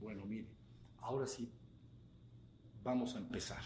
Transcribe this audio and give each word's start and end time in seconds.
Bueno, 0.00 0.24
mire, 0.24 0.48
ahora 0.96 1.26
sí 1.26 1.52
vamos 2.82 3.14
a 3.16 3.18
empezar. 3.18 3.60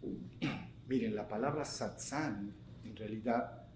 Miren, 0.88 1.14
la 1.14 1.28
palabra 1.28 1.66
satsang 1.66 2.50
en 2.82 2.96
realidad 2.96 3.68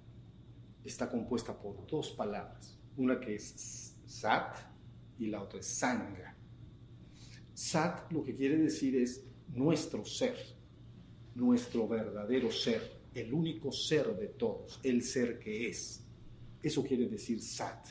está 0.82 1.11
compuesta 1.11 1.61
por 1.61 1.86
dos 1.86 2.13
palabras, 2.13 2.81
una 2.96 3.21
que 3.21 3.35
es 3.35 3.99
sat 4.07 4.57
y 5.18 5.27
la 5.27 5.43
otra 5.43 5.61
es 5.61 5.67
sanga. 5.67 6.35
Sat 7.53 8.11
lo 8.11 8.25
que 8.25 8.35
quiere 8.35 8.57
decir 8.57 8.96
es 8.96 9.27
nuestro 9.49 10.07
ser, 10.07 10.36
nuestro 11.35 11.89
verdadero 11.89 12.51
ser, 12.51 13.05
el 13.15 13.33
único 13.33 13.73
ser 13.73 14.17
de 14.17 14.29
todos, 14.29 14.81
el 14.83 15.03
ser 15.03 15.39
que 15.39 15.69
es. 15.69 16.05
Eso 16.63 16.83
quiere 16.83 17.07
decir 17.07 17.41
sat. 17.41 17.87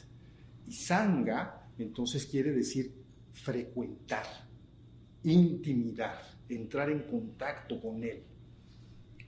Y 0.67 0.71
sanga 0.71 1.63
entonces 1.77 2.25
quiere 2.25 2.51
decir 2.51 2.93
frecuentar, 3.31 4.25
intimidar, 5.23 6.21
entrar 6.49 6.89
en 6.89 7.03
contacto 7.03 7.79
con 7.79 8.03
él. 8.03 8.23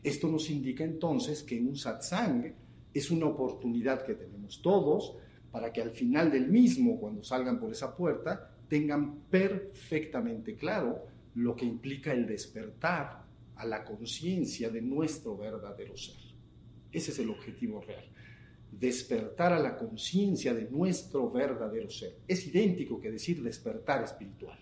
Esto 0.04 0.28
nos 0.28 0.50
indica 0.50 0.84
entonces 0.84 1.42
que 1.42 1.60
un 1.60 1.76
satsang 1.76 2.54
es 2.94 3.12
una 3.12 3.26
oportunidad 3.26 4.06
que 4.06 4.14
tenemos 4.14 4.62
todos 4.62 5.18
para 5.52 5.74
que 5.74 5.82
al 5.82 5.92
final 5.92 6.32
del 6.32 6.48
mismo, 6.48 7.00
cuando 7.00 7.24
salgan 7.24 7.60
por 7.60 7.72
esa 7.72 7.96
puerta, 7.96 8.52
tengan 8.68 9.22
perfectamente 9.30 10.56
claro 10.56 11.06
lo 11.36 11.56
que 11.56 11.66
implica 11.66 12.14
el 12.14 12.26
despertar 12.28 13.25
a 13.56 13.66
la 13.66 13.84
conciencia 13.84 14.70
de 14.70 14.82
nuestro 14.82 15.38
verdadero 15.38 15.96
ser. 15.96 16.16
Ese 16.92 17.12
es 17.12 17.20
el 17.20 17.30
objetivo 17.30 17.82
real. 17.82 18.06
Despertar 18.72 19.54
a 19.54 19.60
la 19.60 19.78
conciencia 19.78 20.54
de 20.54 20.70
nuestro 20.70 21.30
verdadero 21.32 21.90
ser. 21.90 22.18
Es 22.28 22.46
idéntico 22.48 23.00
que 23.00 23.12
decir 23.12 23.42
despertar 23.42 24.04
espiritual. 24.04 24.58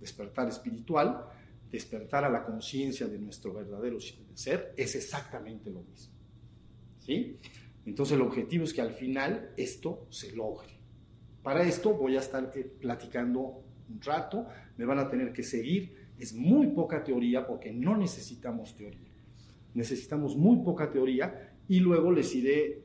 Despertar 0.00 0.48
espiritual, 0.48 1.26
despertar 1.70 2.24
a 2.24 2.30
la 2.30 2.44
conciencia 2.44 3.06
de 3.06 3.18
nuestro 3.18 3.54
verdadero 3.54 3.98
ser, 4.34 4.74
es 4.76 4.94
exactamente 4.94 5.70
lo 5.70 5.82
mismo. 5.82 6.14
¿Sí? 6.98 7.38
Entonces 7.86 8.14
el 8.14 8.22
objetivo 8.22 8.64
es 8.64 8.74
que 8.74 8.82
al 8.82 8.92
final 8.92 9.52
esto 9.56 10.06
se 10.10 10.32
logre. 10.32 10.68
Para 11.42 11.62
esto 11.64 11.94
voy 11.94 12.16
a 12.16 12.20
estar 12.20 12.52
eh, 12.54 12.64
platicando 12.80 13.64
un 13.88 14.00
rato, 14.00 14.46
me 14.76 14.84
van 14.84 14.98
a 14.98 15.08
tener 15.08 15.32
que 15.32 15.42
seguir. 15.42 16.01
Es 16.18 16.34
muy 16.34 16.68
poca 16.68 17.02
teoría 17.02 17.46
porque 17.46 17.72
no 17.72 17.96
necesitamos 17.96 18.76
teoría. 18.76 19.10
Necesitamos 19.74 20.36
muy 20.36 20.58
poca 20.58 20.90
teoría 20.90 21.54
y 21.68 21.80
luego 21.80 22.12
les 22.12 22.34
iré 22.34 22.82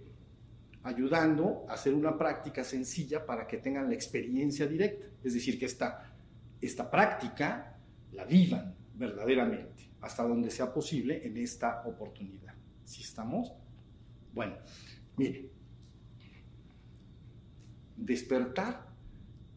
ayudando 0.83 1.65
a 1.67 1.73
hacer 1.73 1.93
una 1.93 2.17
práctica 2.17 2.63
sencilla 2.63 3.25
para 3.25 3.45
que 3.45 3.57
tengan 3.57 3.89
la 3.89 3.95
experiencia 3.95 4.65
directa. 4.65 5.05
Es 5.23 5.33
decir, 5.33 5.59
que 5.59 5.65
esta, 5.65 6.15
esta 6.61 6.89
práctica 6.89 7.77
la 8.13 8.23
vivan 8.23 8.73
verdaderamente 8.95 9.91
hasta 10.01 10.23
donde 10.23 10.49
sea 10.49 10.73
posible 10.73 11.25
en 11.25 11.37
esta 11.37 11.83
oportunidad. 11.85 12.53
¿Sí 12.85 13.01
estamos? 13.01 13.51
Bueno, 14.33 14.55
mire, 15.17 15.49
despertar 17.97 18.86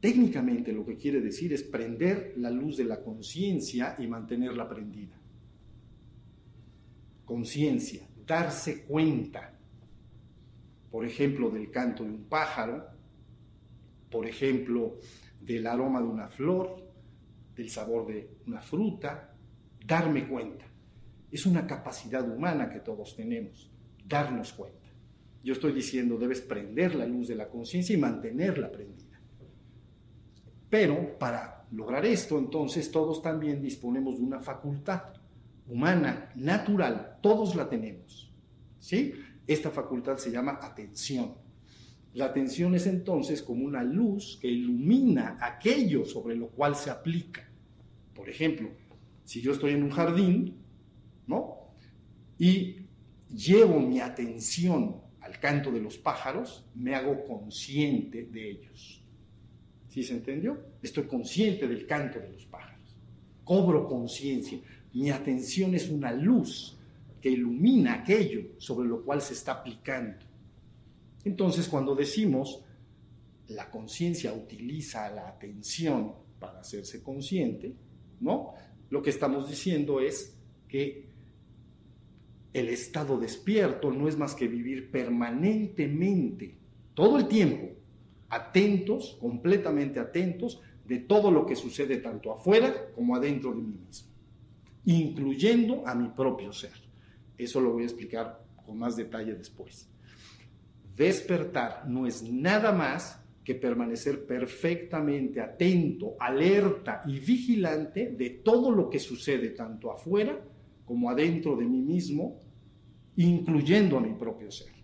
técnicamente 0.01 0.73
lo 0.73 0.85
que 0.85 0.97
quiere 0.97 1.21
decir 1.21 1.53
es 1.53 1.63
prender 1.63 2.35
la 2.37 2.51
luz 2.51 2.79
de 2.79 2.85
la 2.85 3.03
conciencia 3.03 3.97
y 3.99 4.07
mantenerla 4.07 4.69
prendida. 4.69 5.17
Conciencia, 7.25 8.09
darse 8.27 8.83
cuenta, 8.85 9.57
por 10.91 11.05
ejemplo, 11.05 11.51
del 11.51 11.71
canto 11.71 12.03
de 12.03 12.11
un 12.11 12.25
pájaro, 12.25 12.89
por 14.11 14.27
ejemplo, 14.27 14.99
del 15.41 15.67
aroma 15.67 16.01
de 16.01 16.09
una 16.09 16.29
flor, 16.29 16.91
del 17.55 17.71
sabor 17.71 18.07
de 18.07 18.31
una 18.47 18.61
fruta, 18.61 19.37
darme 19.87 20.27
cuenta. 20.27 20.65
Es 21.31 21.47
una 21.47 21.67
capacidad 21.67 22.29
humana 22.29 22.71
que 22.71 22.81
todos 22.81 23.15
tenemos, 23.15 23.71
darnos 24.05 24.53
cuenta. 24.53 24.89
Yo 25.45 25.53
estoy 25.53 25.73
diciendo, 25.73 26.19
debes 26.19 26.41
prender 26.41 26.95
la 26.95 27.07
luz 27.07 27.29
de 27.29 27.37
la 27.37 27.49
conciencia 27.49 27.95
y 27.95 27.99
mantenerla 27.99 28.71
prendida. 28.71 29.10
Pero 30.71 31.19
para 31.19 31.67
lograr 31.73 32.07
esto, 32.07 32.39
entonces 32.39 32.91
todos 32.91 33.21
también 33.21 33.61
disponemos 33.61 34.17
de 34.19 34.25
una 34.25 34.41
facultad 34.41 35.03
humana, 35.67 36.31
natural, 36.37 37.19
todos 37.21 37.55
la 37.55 37.69
tenemos. 37.69 38.33
¿Sí? 38.79 39.13
Esta 39.47 39.71
facultad 39.71 40.17
se 40.17 40.31
llama 40.31 40.59
atención. 40.63 41.35
La 42.15 42.27
atención 42.27 42.75
es 42.75 42.87
entonces 42.87 43.43
como 43.43 43.65
una 43.65 43.83
luz 43.83 44.39
que 44.41 44.49
ilumina 44.49 45.39
aquello 45.41 46.05
sobre 46.05 46.35
lo 46.35 46.49
cual 46.49 46.75
se 46.75 46.91
aplica. 46.91 47.49
Por 48.15 48.29
ejemplo, 48.29 48.71
si 49.25 49.41
yo 49.41 49.53
estoy 49.53 49.73
en 49.73 49.85
un 49.85 49.91
jardín, 49.91 50.57
¿no? 51.27 51.73
Y 52.39 52.87
llevo 53.29 53.79
mi 53.79 54.01
atención 54.01 55.01
al 55.21 55.39
canto 55.39 55.71
de 55.71 55.81
los 55.81 55.99
pájaros, 55.99 56.67
me 56.75 56.95
hago 56.95 57.25
consciente 57.25 58.25
de 58.25 58.51
ellos. 58.51 59.00
¿Sí 59.91 60.03
se 60.05 60.15
entendió? 60.15 60.57
Estoy 60.83 61.05
consciente 61.05 61.69
del 61.69 61.87
canto 61.87 62.19
de 62.19 62.31
los 62.31 62.47
pájaros. 62.47 62.97
Cobro 63.45 63.87
conciencia. 63.87 64.59
Mi 64.95 65.11
atención 65.11 65.75
es 65.75 65.91
una 65.91 66.13
luz 66.13 66.79
que 67.21 67.29
ilumina 67.29 67.95
aquello 67.95 68.53
sobre 68.57 68.89
lo 68.89 69.05
cual 69.05 69.21
se 69.21 69.35
está 69.35 69.53
aplicando. 69.53 70.25
Entonces, 71.25 71.69
cuando 71.69 71.95
decimos 71.95 72.65
la 73.49 73.69
conciencia 73.69 74.33
utiliza 74.33 75.11
la 75.11 75.29
atención 75.29 76.13
para 76.39 76.61
hacerse 76.61 77.03
consciente, 77.03 77.75
¿no? 78.21 78.55
Lo 78.91 79.03
que 79.03 79.11
estamos 79.11 79.49
diciendo 79.49 80.01
es 80.01 80.37
que 80.69 81.09
el 82.53 82.69
estado 82.69 83.19
despierto 83.19 83.91
no 83.91 84.09
es 84.09 84.17
más 84.17 84.35
que 84.35 84.47
vivir 84.47 84.91
permanentemente, 84.91 86.55
todo 86.95 87.19
el 87.19 87.29
tiempo, 87.29 87.80
atentos, 88.31 89.19
completamente 89.21 90.01
atentos 90.01 90.61
de 90.87 90.99
todo 91.01 91.31
lo 91.31 91.45
que 91.45 91.57
sucede 91.57 91.99
tanto 91.99 92.33
afuera 92.33 92.91
como 92.95 93.15
adentro 93.15 93.53
de 93.53 93.63
mí 93.63 93.77
mismo, 93.87 94.09
incluyendo 94.87 95.87
a 95.87 95.95
mi 95.95 96.09
propio 96.09 96.53
ser. 96.53 96.73
Eso 97.37 97.61
lo 97.61 97.73
voy 97.73 97.83
a 97.83 97.87
explicar 97.87 98.43
con 98.65 98.79
más 98.79 98.97
detalle 98.97 99.35
después. 99.35 99.89
Despertar 100.97 101.85
no 101.89 102.07
es 102.07 102.23
nada 102.23 102.73
más 102.73 103.21
que 103.45 103.55
permanecer 103.55 104.27
perfectamente 104.27 105.41
atento, 105.41 106.15
alerta 106.21 107.03
y 107.07 107.19
vigilante 107.19 108.11
de 108.11 108.31
todo 108.31 108.71
lo 108.71 108.91
que 108.91 108.99
sucede 108.99 109.51
tanto 109.51 109.91
afuera 109.91 110.39
como 110.85 111.09
adentro 111.09 111.57
de 111.57 111.65
mí 111.65 111.81
mismo, 111.81 112.39
incluyendo 113.17 113.97
a 113.97 114.01
mi 114.01 114.15
propio 114.15 114.51
ser. 114.51 114.80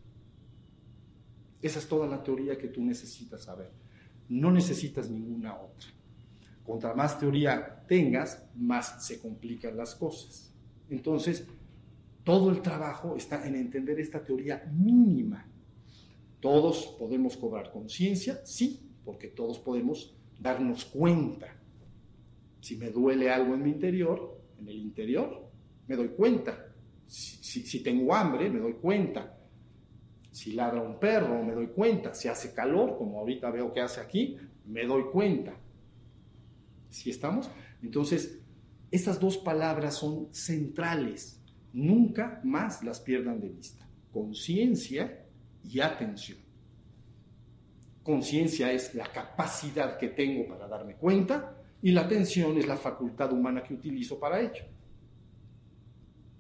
Esa 1.67 1.81
es 1.81 1.89
toda 1.89 2.07
la 2.07 2.23
teoría 2.23 2.57
que 2.57 2.69
tú 2.69 2.85
necesitas 2.85 3.43
saber. 3.43 3.71
No 4.29 4.53
necesitas 4.53 5.11
ninguna 5.11 5.57
otra. 5.57 5.89
Contra 6.65 6.95
más 6.95 7.19
teoría 7.19 7.85
tengas, 7.89 8.49
más 8.55 9.05
se 9.05 9.21
complican 9.21 9.77
las 9.77 9.97
cosas. 9.97 10.55
Entonces, 10.89 11.47
todo 12.23 12.51
el 12.51 12.63
trabajo 12.63 13.17
está 13.17 13.47
en 13.47 13.57
entender 13.57 13.99
esta 13.99 14.23
teoría 14.23 14.65
mínima. 14.73 15.49
Todos 16.41 16.97
podemos 16.99 17.37
cobrar 17.37 17.73
conciencia, 17.73 18.41
sí, 18.45 18.89
porque 19.05 19.29
todos 19.29 19.59
podemos 19.59 20.17
darnos 20.39 20.85
cuenta. 20.85 21.49
Si 22.61 22.77
me 22.77 22.91
duele 22.91 23.31
algo 23.31 23.55
en 23.55 23.63
mi 23.63 23.71
interior, 23.71 24.41
en 24.61 24.69
el 24.69 24.77
interior, 24.77 25.51
me 25.89 25.97
doy 25.97 26.09
cuenta. 26.09 26.73
Si, 27.07 27.83
tengo 27.83 28.15
hambre, 28.15 28.51
me 28.51 28.61
doy 28.61 28.75
cuenta. 28.75 29.36
Si 30.37 30.53
ladra 30.53 30.83
un 30.83 30.99
perro, 31.01 31.43
me 31.43 31.55
doy 31.55 31.69
cuenta. 31.69 32.13
Si 32.13 32.29
hace 32.29 32.53
calor, 32.53 32.99
como 32.99 33.21
ahorita 33.21 33.51
veo 33.51 33.73
que 33.73 33.81
hace 33.81 34.03
aquí, 34.03 34.37
me 34.67 34.85
doy 34.85 35.05
cuenta. 35.11 35.55
¿Sí 36.91 37.09
estamos? 37.09 37.49
Entonces, 37.83 38.39
estas 38.91 39.19
dos 39.19 39.39
palabras 39.39 39.95
son 39.95 40.29
centrales. 40.35 41.43
Nunca 41.73 42.43
más 42.45 42.85
las 42.85 43.01
pierdan 43.01 43.41
de 43.41 43.49
vista. 43.49 43.89
Conciencia 44.13 45.25
y 45.65 45.81
atención. 45.81 46.37
Conciencia 48.03 48.71
es 48.71 48.95
la 48.95 49.11
capacidad 49.11 49.97
que 49.97 50.09
tengo 50.09 50.47
para 50.47 50.69
darme 50.69 50.97
cuenta 50.97 51.57
y 51.81 51.93
la 51.93 52.03
atención 52.03 52.59
es 52.59 52.67
la 52.67 52.77
facultad 52.77 53.33
humana 53.33 53.63
que 53.63 53.73
utilizo 53.73 54.21
para 54.21 54.39
ello. 54.39 54.67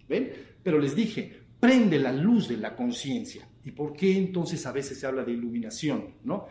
¿Ven? 0.06 0.32
Pero 0.62 0.78
les 0.78 0.94
dije, 0.94 1.44
prende 1.58 1.98
la 1.98 2.12
luz 2.12 2.46
de 2.46 2.58
la 2.58 2.76
conciencia. 2.76 3.48
¿Y 3.66 3.72
por 3.72 3.94
qué 3.94 4.16
entonces 4.16 4.64
a 4.64 4.70
veces 4.70 5.00
se 5.00 5.08
habla 5.08 5.24
de 5.24 5.32
iluminación? 5.32 6.14
¿No? 6.22 6.46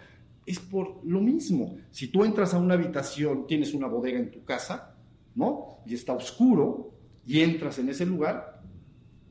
Es 0.45 0.59
por 0.59 0.99
lo 1.05 1.21
mismo. 1.21 1.77
Si 1.89 2.09
tú 2.09 2.25
entras 2.25 2.53
a 2.53 2.59
una 2.59 2.73
habitación, 2.73 3.47
tienes 3.47 3.73
una 3.73 3.87
bodega 3.87 4.19
en 4.19 4.31
tu 4.31 4.43
casa, 4.43 4.97
¿no? 5.33 5.77
Y 5.85 5.93
está 5.93 6.11
oscuro, 6.11 6.91
y 7.25 7.39
entras 7.39 7.79
en 7.79 7.87
ese 7.87 8.05
lugar, 8.05 8.61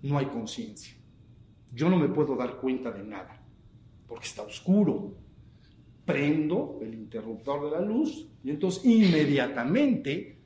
no 0.01 0.17
hay 0.17 0.27
conciencia. 0.27 0.95
yo 1.75 1.91
no 1.91 1.99
me 1.99 2.09
puedo 2.09 2.37
dar 2.37 2.57
cuenta 2.57 2.91
de 2.91 3.03
nada, 3.03 3.43
porque 4.09 4.29
está 4.29 4.43
oscuro. 4.43 5.19
Prendo 6.07 6.79
el 6.81 6.95
interruptor 6.95 7.67
de 7.67 7.71
la 7.71 7.81
luz 7.83 8.29
y 8.43 8.51
entonces 8.51 8.83
inmediatamente 8.87 10.39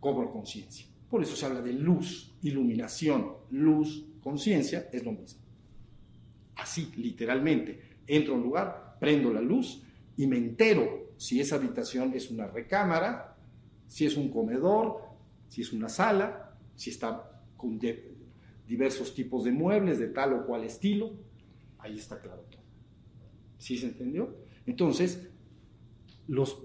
cobro 0.00 0.30
conciencia. 0.30 0.86
Por 1.10 1.22
eso 1.22 1.36
se 1.36 1.44
habla 1.44 1.60
de 1.60 1.74
luz, 1.74 2.34
iluminación, 2.42 3.32
luz, 3.50 4.06
conciencia, 4.22 4.88
es 4.92 5.04
lo 5.04 5.12
mismo. 5.12 5.41
Así, 6.62 6.92
literalmente, 6.96 7.80
entro 8.06 8.34
a 8.34 8.36
un 8.36 8.44
lugar, 8.44 8.96
prendo 9.00 9.32
la 9.32 9.40
luz 9.40 9.82
y 10.16 10.28
me 10.28 10.36
entero 10.36 11.14
si 11.16 11.40
esa 11.40 11.56
habitación 11.56 12.14
es 12.14 12.30
una 12.30 12.46
recámara, 12.46 13.36
si 13.88 14.06
es 14.06 14.16
un 14.16 14.30
comedor, 14.30 15.00
si 15.48 15.62
es 15.62 15.72
una 15.72 15.88
sala, 15.88 16.56
si 16.76 16.90
está 16.90 17.42
con 17.56 17.80
diversos 18.64 19.12
tipos 19.12 19.42
de 19.42 19.50
muebles 19.50 19.98
de 19.98 20.08
tal 20.08 20.34
o 20.34 20.46
cual 20.46 20.62
estilo. 20.62 21.10
Ahí 21.78 21.98
está 21.98 22.20
claro 22.20 22.42
todo. 22.48 22.62
¿Sí 23.58 23.76
se 23.76 23.86
entendió? 23.86 24.36
Entonces, 24.64 25.28
los, 26.28 26.62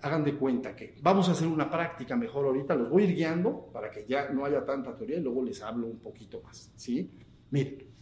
hagan 0.00 0.22
de 0.22 0.36
cuenta 0.36 0.76
que 0.76 0.94
vamos 1.02 1.28
a 1.28 1.32
hacer 1.32 1.48
una 1.48 1.68
práctica 1.68 2.14
mejor 2.14 2.46
ahorita, 2.46 2.76
los 2.76 2.88
voy 2.88 3.02
ir 3.02 3.16
guiando 3.16 3.68
para 3.72 3.90
que 3.90 4.06
ya 4.06 4.28
no 4.30 4.44
haya 4.44 4.64
tanta 4.64 4.94
teoría 4.94 5.16
y 5.16 5.22
luego 5.22 5.42
les 5.42 5.60
hablo 5.60 5.88
un 5.88 5.98
poquito 5.98 6.40
más. 6.40 6.72
¿sí? 6.76 7.10
Miren, 7.50 7.97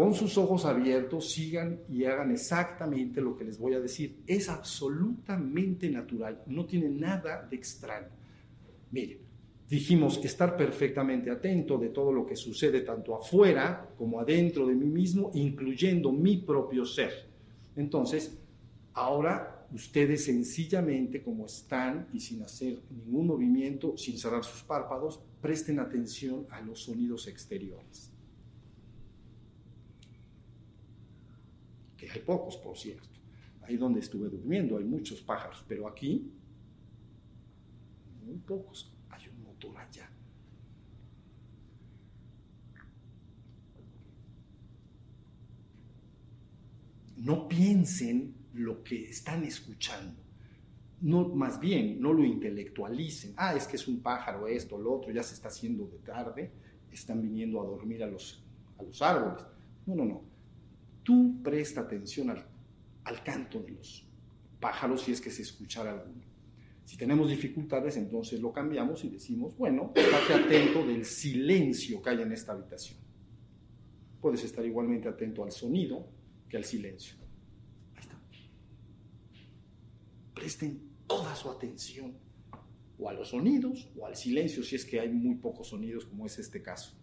con 0.00 0.14
sus 0.14 0.38
ojos 0.38 0.64
abiertos, 0.64 1.30
sigan 1.30 1.80
y 1.90 2.06
hagan 2.06 2.30
exactamente 2.30 3.20
lo 3.20 3.36
que 3.36 3.44
les 3.44 3.58
voy 3.58 3.74
a 3.74 3.80
decir. 3.80 4.22
Es 4.26 4.48
absolutamente 4.48 5.90
natural, 5.90 6.42
no 6.46 6.64
tiene 6.64 6.88
nada 6.88 7.46
de 7.46 7.54
extraño. 7.54 8.08
Miren, 8.92 9.18
dijimos 9.68 10.18
estar 10.24 10.56
perfectamente 10.56 11.30
atento 11.30 11.76
de 11.76 11.90
todo 11.90 12.14
lo 12.14 12.24
que 12.24 12.34
sucede 12.34 12.80
tanto 12.80 13.14
afuera 13.14 13.90
como 13.98 14.18
adentro 14.18 14.66
de 14.66 14.74
mí 14.74 14.86
mismo, 14.86 15.32
incluyendo 15.34 16.10
mi 16.10 16.38
propio 16.38 16.86
ser. 16.86 17.26
Entonces, 17.76 18.38
ahora 18.94 19.66
ustedes 19.74 20.24
sencillamente 20.24 21.22
como 21.22 21.44
están 21.44 22.08
y 22.14 22.20
sin 22.20 22.42
hacer 22.42 22.80
ningún 22.88 23.26
movimiento, 23.26 23.98
sin 23.98 24.16
cerrar 24.16 24.44
sus 24.44 24.62
párpados, 24.62 25.20
presten 25.42 25.78
atención 25.78 26.46
a 26.48 26.62
los 26.62 26.84
sonidos 26.84 27.28
exteriores. 27.28 28.09
Hay 32.12 32.20
pocos, 32.20 32.56
por 32.56 32.76
cierto. 32.76 33.08
Ahí 33.62 33.76
donde 33.76 34.00
estuve 34.00 34.28
durmiendo 34.28 34.78
hay 34.78 34.84
muchos 34.84 35.20
pájaros, 35.20 35.64
pero 35.68 35.86
aquí, 35.86 36.32
muy 38.24 38.36
pocos. 38.38 38.92
Hay 39.10 39.28
un 39.28 39.44
motor 39.44 39.76
allá. 39.78 40.10
No 47.16 47.46
piensen 47.48 48.34
lo 48.54 48.82
que 48.82 49.10
están 49.10 49.44
escuchando. 49.44 50.20
No, 51.02 51.28
más 51.28 51.60
bien, 51.60 52.00
no 52.00 52.12
lo 52.12 52.24
intelectualicen. 52.24 53.34
Ah, 53.36 53.54
es 53.54 53.66
que 53.66 53.76
es 53.76 53.88
un 53.88 54.00
pájaro, 54.00 54.46
esto, 54.48 54.78
lo 54.78 54.94
otro, 54.94 55.12
ya 55.12 55.22
se 55.22 55.34
está 55.34 55.48
haciendo 55.48 55.86
de 55.86 55.98
tarde, 55.98 56.52
están 56.90 57.22
viniendo 57.22 57.60
a 57.60 57.64
dormir 57.64 58.02
a 58.02 58.06
los, 58.06 58.42
a 58.78 58.82
los 58.82 59.00
árboles. 59.00 59.44
No, 59.86 59.94
no, 59.94 60.04
no 60.04 60.30
tú 61.02 61.40
presta 61.42 61.82
atención 61.82 62.30
al, 62.30 62.46
canto 63.24 63.60
de 63.60 63.72
los 63.72 64.06
pájaros 64.60 65.02
si 65.02 65.12
es 65.12 65.20
que 65.20 65.30
se 65.30 65.42
escuchara 65.42 65.92
alguno. 65.92 66.22
Si 66.84 66.96
tenemos 66.96 67.28
dificultades, 67.28 67.96
entonces 67.96 68.40
lo 68.40 68.52
cambiamos 68.52 69.04
y 69.04 69.08
decimos, 69.08 69.56
bueno, 69.56 69.92
estate 69.94 70.34
atento 70.34 70.86
del 70.86 71.04
silencio 71.04 72.02
que 72.02 72.10
hay 72.10 72.22
en 72.22 72.32
esta 72.32 72.52
habitación. 72.52 72.98
Puedes 74.20 74.44
estar 74.44 74.64
igualmente 74.64 75.08
atento 75.08 75.44
al 75.44 75.52
sonido 75.52 76.06
que 76.48 76.56
al 76.56 76.64
silencio. 76.64 77.16
Ahí 77.94 78.02
está. 78.02 78.16
Presten 80.34 80.80
toda 81.06 81.34
su 81.34 81.50
atención 81.50 82.16
o 82.98 83.08
a 83.08 83.12
los 83.12 83.28
sonidos 83.28 83.88
o 83.96 84.06
al 84.06 84.16
silencio 84.16 84.62
si 84.62 84.76
es 84.76 84.84
que 84.84 85.00
hay 85.00 85.08
muy 85.08 85.36
pocos 85.36 85.68
sonidos 85.68 86.04
como 86.04 86.26
es 86.26 86.38
este 86.38 86.62
caso. 86.62 87.00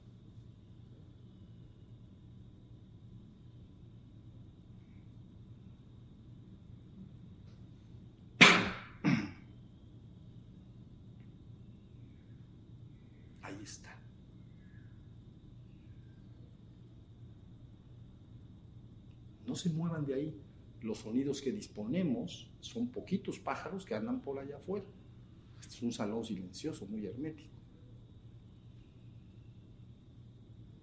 No 19.47 19.47
se 19.58 19.70
muevan 19.70 20.06
de 20.06 20.14
ahí. 20.14 20.42
Los 20.82 21.00
sonidos 21.00 21.42
que 21.42 21.52
disponemos 21.52 22.50
son 22.60 22.88
poquitos 22.88 23.40
pájaros 23.40 23.86
que 23.86 23.96
andan 23.96 24.22
por 24.22 24.40
allá 24.40 24.58
afuera. 24.58 24.86
Este 25.60 25.76
es 25.76 25.82
un 25.82 25.92
salón 25.92 26.24
silencioso, 26.24 26.86
muy 26.86 27.06
hermético. 27.06 27.50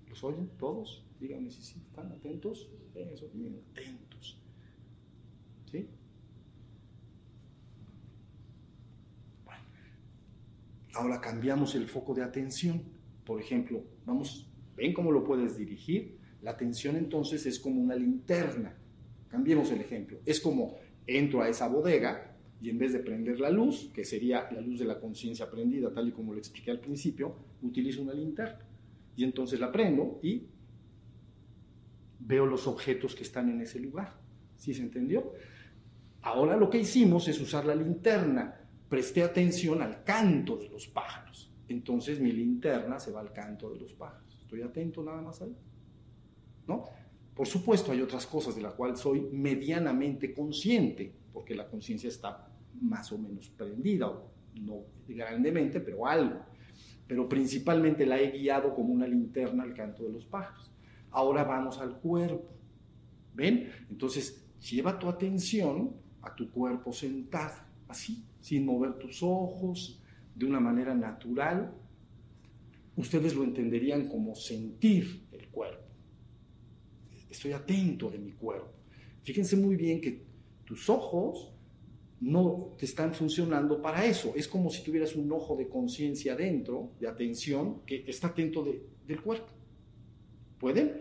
¿Los 0.09 0.23
oyen 0.25 0.49
todos? 0.59 1.05
Díganme 1.21 1.51
si 1.51 1.63
sí, 1.63 1.81
están 1.87 2.11
atentos. 2.13 2.69
Eso, 2.95 3.29
bien 3.33 3.61
atentos. 3.71 4.39
¿Sí? 5.71 5.89
Ahora 10.95 11.21
cambiamos 11.21 11.75
el 11.75 11.89
foco 11.89 12.15
de 12.15 12.23
atención. 12.23 12.83
Por 13.25 13.41
ejemplo, 13.41 13.83
vamos, 14.05 14.47
¿ven 14.77 14.93
cómo 14.93 15.11
lo 15.11 15.25
puedes 15.25 15.57
dirigir? 15.57 16.19
La 16.45 16.51
atención 16.51 16.97
entonces 16.97 17.47
es 17.47 17.59
como 17.59 17.81
una 17.81 17.97
linterna. 17.97 18.77
Cambiemos 19.29 19.73
el 19.73 19.81
ejemplo. 19.81 20.19
Es 20.27 20.41
como 20.41 20.77
entro 21.07 21.41
a 21.41 21.49
esa 21.49 21.69
bodega 21.69 22.37
y 22.61 22.69
en 22.69 22.79
vez 22.79 22.93
de 22.93 22.99
prender 22.99 23.41
la 23.41 23.49
luz, 23.49 23.91
que 23.95 24.05
sería 24.05 24.51
la 24.53 24.61
luz 24.61 24.79
de 24.79 24.85
la 24.85 25.01
conciencia 25.01 25.51
prendida, 25.51 25.91
tal 25.93 26.09
y 26.09 26.13
como 26.13 26.35
lo 26.35 26.39
expliqué 26.39 26.71
al 26.71 26.81
principio, 26.81 27.35
utilizo 27.63 28.03
una 28.03 28.13
linterna. 28.13 28.61
Y 29.17 29.25
entonces 29.25 29.59
la 29.59 29.73
prendo 29.73 30.21
y 30.23 30.43
veo 32.21 32.45
los 32.45 32.67
objetos 32.67 33.15
que 33.15 33.23
están 33.23 33.49
en 33.49 33.63
ese 33.63 33.81
lugar. 33.81 34.13
¿Sí 34.57 34.75
se 34.75 34.83
entendió? 34.83 35.33
Ahora 36.21 36.59
lo 36.59 36.69
que 36.69 36.79
hicimos 36.79 37.27
es 37.27 37.41
usar 37.41 37.65
la 37.65 37.75
linterna 37.75 38.61
presté 38.91 39.23
atención 39.23 39.81
al 39.81 40.05
canto 40.05 40.59
de 40.59 40.69
los 40.69 40.89
pájaros. 40.89 41.51
Entonces 41.69 42.21
mi 42.21 42.33
linterna 42.33 43.01
se 43.01 43.13
va 43.13 43.21
al 43.21 43.33
canto 43.33 43.71
de 43.71 43.81
los 43.81 43.95
pájaros. 43.95 44.39
Estoy 44.43 44.61
atento 44.61 45.03
nada 45.03 45.23
más 45.23 45.41
ahí. 45.41 45.57
¿No? 46.67 46.85
Por 47.35 47.47
supuesto 47.47 47.93
hay 47.93 48.01
otras 48.01 48.27
cosas 48.27 48.55
de 48.55 48.63
las 48.63 48.75
cuales 48.75 49.01
soy 49.01 49.21
medianamente 49.21 50.33
consciente, 50.33 51.13
porque 51.33 51.55
la 51.55 51.69
conciencia 51.69 52.09
está 52.09 52.49
más 52.81 53.11
o 53.13 53.19
menos 53.19 53.49
prendida, 53.51 54.13
no 54.61 54.83
grandemente, 55.09 55.81
pero 55.81 56.07
algo. 56.07 56.41
Pero 57.07 57.29
principalmente 57.29 58.07
la 58.07 58.21
he 58.21 58.31
guiado 58.31 58.75
como 58.75 58.93
una 58.93 59.07
linterna 59.07 59.65
al 59.65 59.75
canto 59.75 60.05
de 60.05 60.13
los 60.13 60.25
pájaros. 60.25 60.71
Ahora 61.11 61.45
vamos 61.45 61.79
al 61.79 61.99
cuerpo. 61.99 62.49
¿Ven? 63.35 63.71
Entonces, 63.91 64.45
lleva 64.71 64.99
tu 64.99 65.09
atención 65.09 65.93
a 66.23 66.35
tu 66.35 66.51
cuerpo 66.51 66.93
sentado, 66.93 67.55
así, 67.89 68.25
sin 68.41 68.65
mover 68.65 68.95
tus 68.95 69.23
ojos, 69.23 70.01
de 70.35 70.47
una 70.47 70.61
manera 70.61 70.95
natural, 70.95 71.73
ustedes 72.97 73.35
lo 73.35 73.45
entenderían 73.45 74.09
como 74.09 74.35
sentir 74.35 75.27
el 75.33 75.49
cuerpo. 75.49 75.84
Estoy 77.35 77.53
atento 77.53 78.11
de 78.11 78.19
mi 78.19 78.33
cuerpo. 78.33 78.73
Fíjense 79.23 79.57
muy 79.57 79.77
bien 79.77 80.01
que 80.01 80.23
tus 80.65 80.89
ojos 80.89 81.53
no 82.21 82.75
te 82.79 82.87
están 82.87 83.13
funcionando 83.13 83.83
para 83.83 84.05
eso. 84.05 84.33
Es 84.37 84.49
como 84.49 84.71
si 84.71 84.83
tuvieras 84.83 85.15
un 85.17 85.31
ojo 85.33 85.57
de 85.57 85.69
conciencia 85.69 86.37
dentro, 86.37 86.93
de 87.01 87.09
atención, 87.09 87.81
que 87.85 88.05
está 88.07 88.29
atento 88.29 88.65
del 88.65 89.21
cuerpo. 89.21 89.49
¿Pueden? 90.59 90.93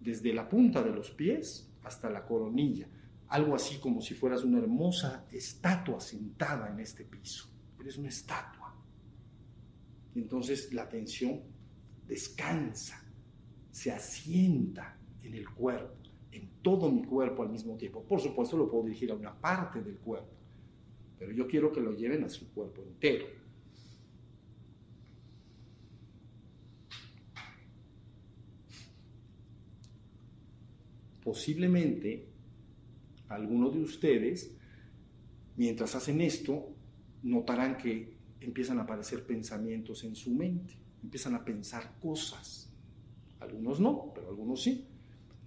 Desde 0.00 0.32
la 0.32 0.48
punta 0.48 0.82
de 0.82 0.90
los 0.90 1.10
pies 1.10 1.70
hasta 1.82 2.08
la 2.08 2.24
coronilla 2.24 2.88
algo 3.30 3.54
así 3.54 3.78
como 3.78 4.00
si 4.00 4.14
fueras 4.14 4.42
una 4.42 4.58
hermosa 4.58 5.24
estatua 5.30 6.00
sentada 6.00 6.68
en 6.68 6.80
este 6.80 7.04
piso. 7.04 7.48
Eres 7.78 7.96
una 7.96 8.08
estatua. 8.08 8.74
Entonces 10.16 10.72
la 10.72 10.82
atención 10.82 11.40
descansa, 12.08 13.00
se 13.70 13.92
asienta 13.92 14.99
en 15.22 15.34
el 15.34 15.48
cuerpo, 15.50 15.94
en 16.32 16.48
todo 16.62 16.90
mi 16.90 17.04
cuerpo 17.04 17.42
al 17.42 17.50
mismo 17.50 17.76
tiempo. 17.76 18.02
Por 18.02 18.20
supuesto 18.20 18.56
lo 18.56 18.70
puedo 18.70 18.84
dirigir 18.84 19.10
a 19.10 19.14
una 19.14 19.38
parte 19.38 19.82
del 19.82 19.98
cuerpo, 19.98 20.32
pero 21.18 21.32
yo 21.32 21.46
quiero 21.46 21.72
que 21.72 21.80
lo 21.80 21.92
lleven 21.92 22.24
a 22.24 22.28
su 22.28 22.52
cuerpo 22.52 22.82
entero. 22.82 23.26
Posiblemente 31.22 32.26
algunos 33.28 33.74
de 33.74 33.80
ustedes, 33.80 34.56
mientras 35.56 35.94
hacen 35.94 36.20
esto, 36.20 36.74
notarán 37.22 37.76
que 37.76 38.16
empiezan 38.40 38.78
a 38.78 38.82
aparecer 38.82 39.24
pensamientos 39.24 40.02
en 40.04 40.16
su 40.16 40.32
mente, 40.32 40.74
empiezan 41.02 41.34
a 41.34 41.44
pensar 41.44 41.98
cosas. 42.00 42.72
Algunos 43.38 43.78
no, 43.80 44.12
pero 44.14 44.30
algunos 44.30 44.62
sí, 44.62 44.89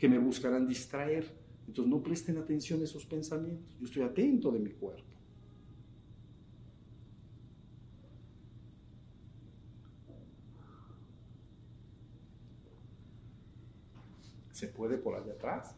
que 0.03 0.09
me 0.09 0.19
buscarán 0.19 0.67
distraer. 0.67 1.33
Entonces 1.65 1.89
no 1.89 2.03
presten 2.03 2.37
atención 2.37 2.81
a 2.81 2.83
esos 2.83 3.05
pensamientos. 3.05 3.73
Yo 3.79 3.85
estoy 3.85 4.01
atento 4.01 4.51
de 4.51 4.59
mi 4.59 4.71
cuerpo. 4.71 5.07
¿Se 14.51 14.67
puede 14.67 14.97
por 14.97 15.15
allá 15.15 15.31
atrás? 15.31 15.73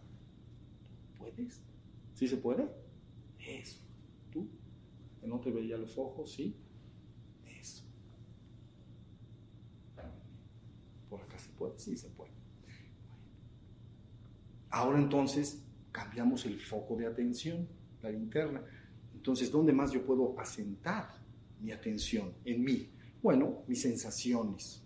¿Puedes? 1.20 1.62
¿Sí 2.16 2.28
se 2.28 2.38
puede? 2.38 2.68
Eso. 3.38 3.78
¿Tú? 4.32 4.48
¿Que 5.22 5.28
no 5.28 5.40
te 5.40 5.52
veía 5.52 5.78
los 5.78 6.00
ojos? 6.00 6.34
¿Sí? 6.34 6.56
Eso. 7.62 7.84
¿Por 11.12 11.22
acá 11.22 11.38
se 11.38 11.52
puede? 11.52 11.78
Sí 11.78 11.96
se 11.96 12.10
puede. 12.10 12.35
Ahora 14.70 15.00
entonces 15.00 15.64
cambiamos 15.92 16.46
el 16.46 16.60
foco 16.60 16.96
de 16.96 17.08
atención, 17.08 17.68
la 18.02 18.10
linterna. 18.10 18.62
Entonces, 19.14 19.52
¿dónde 19.52 19.74
más 19.74 19.92
yo 19.92 20.06
puedo 20.06 20.40
asentar 20.40 21.10
mi 21.62 21.72
atención? 21.72 22.34
En 22.44 22.64
mí. 22.64 22.90
Bueno, 23.22 23.64
mis 23.68 23.82
sensaciones. 23.82 24.84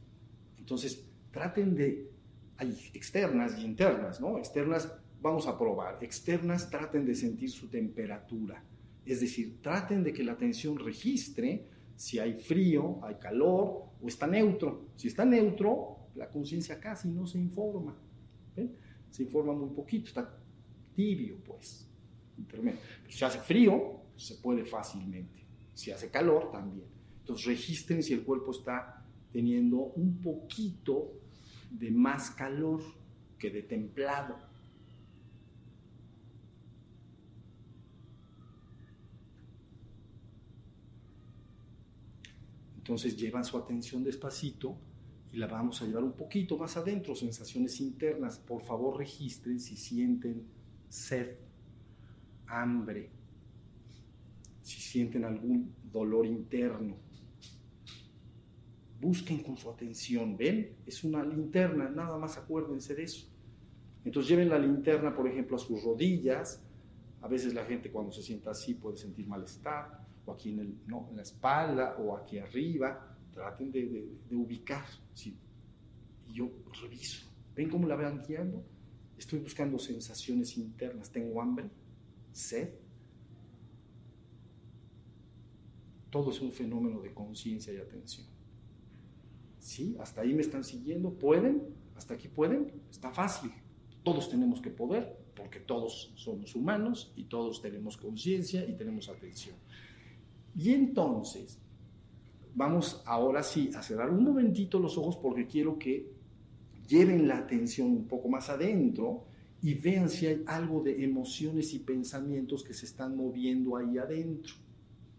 Entonces, 0.57 1.03
traten 1.31 1.75
de... 1.75 2.11
Hay 2.57 2.77
externas 2.93 3.57
y 3.57 3.63
internas, 3.63 4.19
¿no? 4.19 4.37
Externas 4.37 4.91
vamos 5.21 5.47
a 5.47 5.57
probar. 5.57 5.97
Externas 6.03 6.69
traten 6.69 7.05
de 7.05 7.15
sentir 7.15 7.49
su 7.49 7.67
temperatura. 7.67 8.63
Es 9.05 9.21
decir, 9.21 9.61
traten 9.61 10.03
de 10.03 10.13
que 10.13 10.23
la 10.23 10.33
atención 10.33 10.77
registre 10.77 11.65
si 11.95 12.17
hay 12.17 12.33
frío, 12.33 13.03
hay 13.03 13.15
calor 13.15 13.89
o 14.01 14.07
está 14.07 14.25
neutro. 14.25 14.91
Si 14.95 15.09
está 15.09 15.25
neutro, 15.25 16.07
la 16.15 16.29
conciencia 16.29 16.79
casi 16.79 17.09
no 17.09 17.27
se 17.27 17.37
informa. 17.37 17.97
Se 19.11 19.23
informa 19.23 19.53
muy 19.53 19.69
poquito, 19.69 20.07
está 20.07 20.37
tibio, 20.95 21.37
pues. 21.43 21.87
Pero 22.47 22.63
si 23.07 23.25
hace 23.25 23.39
frío, 23.39 24.01
se 24.15 24.35
puede 24.35 24.65
fácilmente. 24.65 25.45
Si 25.73 25.91
hace 25.91 26.09
calor, 26.09 26.51
también. 26.51 26.87
Entonces 27.19 27.45
registren 27.45 28.03
si 28.03 28.13
el 28.13 28.23
cuerpo 28.23 28.51
está 28.51 29.05
teniendo 29.31 29.77
un 29.77 30.21
poquito 30.21 31.13
de 31.69 31.91
más 31.91 32.31
calor 32.31 32.81
que 33.37 33.49
de 33.49 33.63
templado. 33.63 34.37
Entonces 42.77 43.15
llevan 43.15 43.45
su 43.45 43.57
atención 43.57 44.03
despacito 44.03 44.75
y 45.31 45.37
la 45.37 45.47
vamos 45.47 45.81
a 45.81 45.85
llevar 45.85 46.03
un 46.03 46.13
poquito 46.13 46.57
más 46.57 46.75
adentro, 46.77 47.15
sensaciones 47.15 47.79
internas. 47.81 48.39
Por 48.39 48.61
favor 48.61 48.97
registren 48.97 49.59
si 49.59 49.75
sienten 49.75 50.43
sed, 50.87 51.35
hambre, 52.47 53.11
si 54.61 54.81
sienten 54.81 55.23
algún 55.25 55.73
dolor 55.91 56.25
interno. 56.25 56.97
Busquen 58.99 59.43
con 59.43 59.55
su 59.55 59.69
atención, 59.69 60.35
¿ven? 60.35 60.75
Es 60.85 61.03
una 61.03 61.23
linterna, 61.23 61.89
nada 61.89 62.17
más 62.17 62.37
acuérdense 62.37 62.95
de 62.95 63.03
eso. 63.03 63.27
Entonces 64.03 64.29
lleven 64.29 64.49
la 64.49 64.59
linterna, 64.59 65.15
por 65.15 65.27
ejemplo, 65.27 65.55
a 65.55 65.59
sus 65.59 65.83
rodillas. 65.83 66.61
A 67.21 67.27
veces 67.27 67.53
la 67.53 67.65
gente 67.65 67.91
cuando 67.91 68.11
se 68.11 68.23
sienta 68.23 68.51
así 68.51 68.73
puede 68.73 68.97
sentir 68.97 69.27
malestar, 69.27 70.05
o 70.25 70.31
aquí 70.31 70.51
en, 70.51 70.59
el, 70.59 70.75
no, 70.87 71.07
en 71.09 71.17
la 71.17 71.21
espalda, 71.21 71.95
o 71.99 72.17
aquí 72.17 72.39
arriba. 72.39 73.08
Traten 73.39 73.71
de, 73.71 74.17
ubicar. 74.31 74.85
¿sí? 75.13 75.33
Y 76.27 76.33
yo 76.33 76.51
reviso. 76.81 77.25
¿Ven 77.55 77.69
cómo 77.69 77.87
la 77.87 77.95
van 77.95 78.21
guiando? 78.21 78.65
Estoy 79.17 79.39
buscando 79.39 79.79
sensaciones 79.79 80.57
internas. 80.57 81.09
Tengo 81.09 81.41
hambre, 81.41 81.69
sed. 82.33 82.69
Todo 86.09 86.31
es 86.31 86.41
un 86.41 86.51
fenómeno 86.51 86.99
de 86.99 87.13
conciencia 87.13 87.71
y 87.71 87.77
atención. 87.77 88.27
¿Sí? 89.57 89.95
Hasta 90.01 90.19
ahí 90.19 90.33
me 90.33 90.41
están 90.41 90.65
siguiendo. 90.65 91.13
¿Pueden? 91.13 91.63
¿Hasta 91.95 92.15
aquí 92.15 92.27
pueden? 92.27 92.73
Está 92.91 93.09
fácil. 93.13 93.53
Todos 94.03 94.29
tenemos 94.29 94.59
que 94.59 94.69
poder, 94.69 95.17
porque 95.33 95.61
todos 95.61 96.11
somos 96.17 96.55
humanos 96.55 97.13
y 97.15 97.23
todos 97.23 97.61
tenemos 97.61 97.95
conciencia 97.95 98.67
y 98.67 98.73
tenemos 98.75 99.07
atención. 99.07 99.55
Y 100.57 100.71
entonces, 100.71 101.57
vamos 102.59 103.01
ahora 103.05 103.41
sí 103.41 103.71
a 103.73 103.81
cerrar 103.81 104.09
un 104.09 104.21
momentito 104.21 104.79
los 104.79 104.97
ojos 104.97 105.15
porque 105.15 105.47
quiero 105.47 105.79
que 105.79 106.11
lleven 106.89 107.25
la 107.25 107.37
atención 107.37 107.87
un 107.87 108.05
poco 108.05 108.27
más 108.27 108.49
adentro 108.49 109.23
y 109.61 109.75
vean 109.75 110.09
si 110.09 110.27
hay 110.27 110.43
algo 110.45 110.83
de 110.83 111.01
emociones 111.05 111.73
y 111.73 111.79
pensamientos 111.79 112.61
que 112.61 112.73
se 112.73 112.85
están 112.85 113.15
moviendo 113.15 113.77
ahí 113.77 113.97
adentro. 113.97 114.55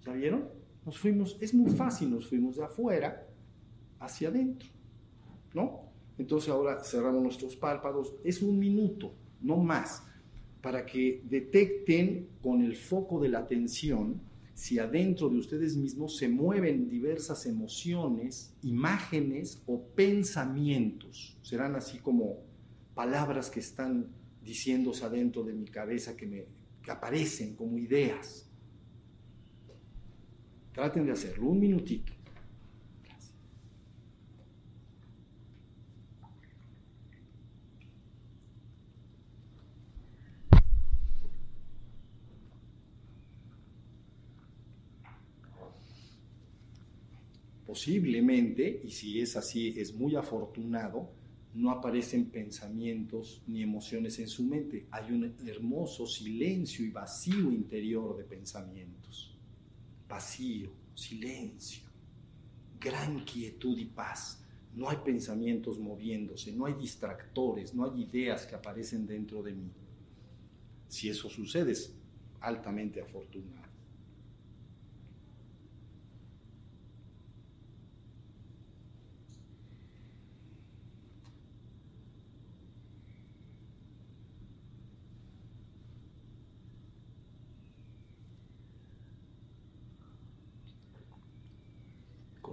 ¿Ya 0.05 0.13
vieron? 0.13 0.49
Nos 0.85 0.99
fuimos, 0.99 1.39
es 1.41 1.55
muy 1.55 1.71
fácil, 1.71 2.11
nos 2.11 2.27
fuimos 2.29 2.57
de 2.57 2.65
afuera 2.65 3.27
hacia 4.01 4.29
adentro, 4.29 4.69
¿no? 5.55 5.81
Entonces 6.19 6.51
ahora 6.51 6.85
cerramos 6.85 7.23
nuestros 7.23 7.57
párpados, 7.57 8.17
es 8.23 8.43
un 8.43 8.59
minuto, 8.59 9.15
no 9.41 9.57
más, 9.57 10.03
para 10.61 10.85
que 10.85 11.23
detecten 11.25 12.29
con 12.43 12.61
el 12.61 12.77
foco 12.77 13.19
de 13.19 13.31
la 13.31 13.39
atención 13.39 14.21
si 14.61 14.79
adentro 14.79 15.31
de 15.31 15.39
ustedes 15.39 15.75
mismos 15.75 16.19
se 16.19 16.29
mueven 16.29 16.87
diversas 16.87 17.47
emociones, 17.47 18.55
imágenes 18.63 19.63
o 19.65 19.83
pensamientos. 19.83 21.39
Serán 21.41 21.77
así 21.77 21.99
como 21.99 22.43
palabras 22.95 23.49
que 23.49 23.61
están 23.61 24.09
diciéndose 24.45 25.03
adentro 25.07 25.45
de 25.45 25.55
mi 25.55 25.65
cabeza 25.65 26.15
que, 26.15 26.27
me, 26.27 26.45
aparecen 26.91 27.57
como 27.57 27.79
ideas. 27.79 28.51
Traten 30.75 31.07
de 31.07 31.13
hacerlo 31.13 31.49
un 31.49 31.59
minutito. 31.59 32.13
Posiblemente, 47.81 48.83
y 48.85 48.91
si 48.91 49.23
es 49.23 49.37
así, 49.37 49.73
es 49.75 49.95
muy 49.95 50.15
afortunado, 50.15 51.09
no 51.55 51.71
aparecen 51.71 52.27
pensamientos 52.27 53.43
ni 53.47 53.63
emociones 53.63 54.19
en 54.19 54.29
su 54.29 54.45
mente. 54.45 54.87
Hay 54.91 55.11
un 55.11 55.35
hermoso 55.47 56.07
silencio 56.07 56.85
y 56.85 56.91
vacío 56.91 57.51
interior 57.51 58.19
de 58.19 58.25
pensamientos. 58.25 59.35
Vacío, 60.07 60.71
silencio, 60.95 61.85
gran 62.79 63.25
quietud 63.25 63.79
y 63.79 63.87
paz. 63.87 64.45
No 64.75 64.91
hay 64.91 64.99
pensamientos 65.03 65.79
moviéndose, 65.79 66.53
no 66.53 66.67
hay 66.67 66.75
distractores, 66.75 67.73
no 67.73 67.87
hay 67.87 68.03
ideas 68.03 68.45
que 68.45 68.57
aparecen 68.57 69.07
dentro 69.07 69.43
de 69.43 69.55
mí. 69.55 69.71
Si 70.87 71.09
eso 71.09 71.31
sucede, 71.31 71.73
es 71.73 71.95
altamente 72.43 73.01
afortunado. 73.01 73.70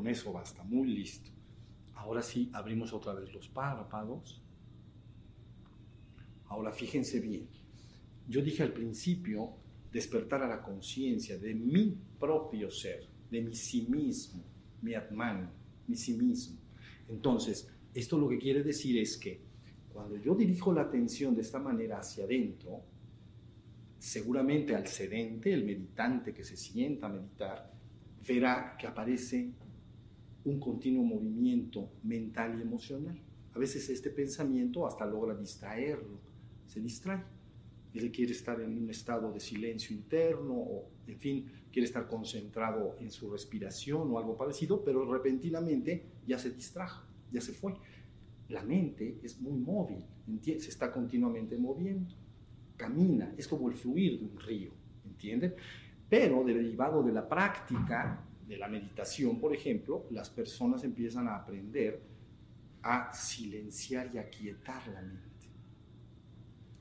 Eso 0.08 0.32
basta, 0.32 0.64
muy 0.64 0.88
listo. 0.88 1.30
Ahora 1.96 2.22
sí, 2.22 2.50
abrimos 2.54 2.94
otra 2.94 3.14
vez 3.14 3.34
los 3.34 3.50
párpados. 3.50 4.42
Ahora 6.46 6.72
fíjense 6.72 7.20
bien. 7.20 7.48
Yo 8.28 8.42
dije 8.42 8.64
al 8.64 8.72
principio 8.72 9.54
despertar 9.92 10.44
a 10.44 10.48
la 10.48 10.62
conciencia 10.62 11.38
de 11.38 11.54
mi 11.54 11.98
propio 12.20 12.72
ser, 12.72 13.08
de 13.30 13.42
mi 13.42 13.56
sí 13.56 13.88
mismo, 13.90 14.44
mi 14.82 14.94
atman, 14.94 15.52
mi 15.88 15.96
sí 15.96 16.14
mismo. 16.14 16.58
Entonces, 17.10 17.70
esto 17.94 18.18
lo 18.18 18.30
que 18.30 18.38
quiere 18.38 18.64
decir 18.64 18.98
es 18.98 19.18
que 19.18 19.42
cuando 19.92 20.16
yo 20.18 20.36
dirijo 20.36 20.72
la 20.72 20.84
atención 20.84 21.36
de 21.36 21.42
esta 21.42 21.60
manera 21.60 22.00
hacia 22.00 22.26
adentro, 22.26 22.84
seguramente 23.98 24.76
al 24.76 24.88
sedente, 24.88 25.52
el 25.54 25.66
meditante 25.66 26.34
que 26.34 26.44
se 26.44 26.56
sienta 26.56 27.08
a 27.08 27.10
meditar, 27.10 27.74
verá 28.28 28.76
que 28.78 28.88
aparece 28.88 29.52
un 30.48 30.60
continuo 30.60 31.04
movimiento 31.04 31.89
mental 32.04 32.58
y 32.58 32.62
emocional. 32.62 33.20
A 33.54 33.60
veces 33.60 33.89
este 33.89 34.10
pensamiento 34.10 34.88
hasta 34.88 35.06
logra 35.06 35.36
distraerlo, 35.36 36.20
se 36.66 36.80
distrae. 36.80 37.22
Él 37.94 38.12
quiere 38.12 38.32
estar 38.32 38.62
en 38.62 38.77
un 38.77 38.89
estado 38.89 39.32
de 39.34 39.39
silencio 39.39 39.96
interno 39.96 40.54
o, 40.54 40.89
en 41.08 41.18
fin, 41.18 41.46
quiere 41.72 41.86
estar 41.86 42.08
concentrado 42.08 42.96
en 43.00 43.12
su 43.12 43.30
respiración 43.30 44.10
o 44.12 44.20
algo 44.20 44.38
parecido, 44.38 44.84
pero 44.84 45.12
repentinamente 45.12 46.04
ya 46.25 46.39
se 46.39 46.51
distrajo, 46.51 47.06
ya 47.32 47.42
se 47.42 47.51
fue. 47.51 47.74
La 48.50 48.63
mente 48.63 49.20
es 49.24 49.42
muy 49.42 49.58
móvil, 49.58 50.06
se 50.42 50.70
está 50.70 50.92
continuamente 50.92 51.58
moviendo, 51.58 52.13
camina, 52.77 53.34
es 53.38 53.48
como 53.48 53.68
el 53.68 53.75
fluir 53.75 54.20
de 54.20 54.25
un 54.25 54.39
río, 54.39 54.72
¿entienden? 55.06 55.56
Pero 56.08 56.44
derivado 56.46 57.04
de 57.04 57.12
la 57.12 57.27
práctica 57.27 58.26
de 58.48 58.58
la 58.58 58.68
meditación, 58.68 59.39
por 59.39 59.54
ejemplo, 59.54 60.08
las 60.10 60.30
personas 60.30 60.84
empiezan 60.84 61.27
a 61.27 61.36
aprender 61.36 62.01
a 62.82 63.13
silenciar 63.13 64.10
y 64.13 64.18
a 64.18 64.30
quietar 64.30 64.88
la 64.88 65.01
mente. 65.01 65.27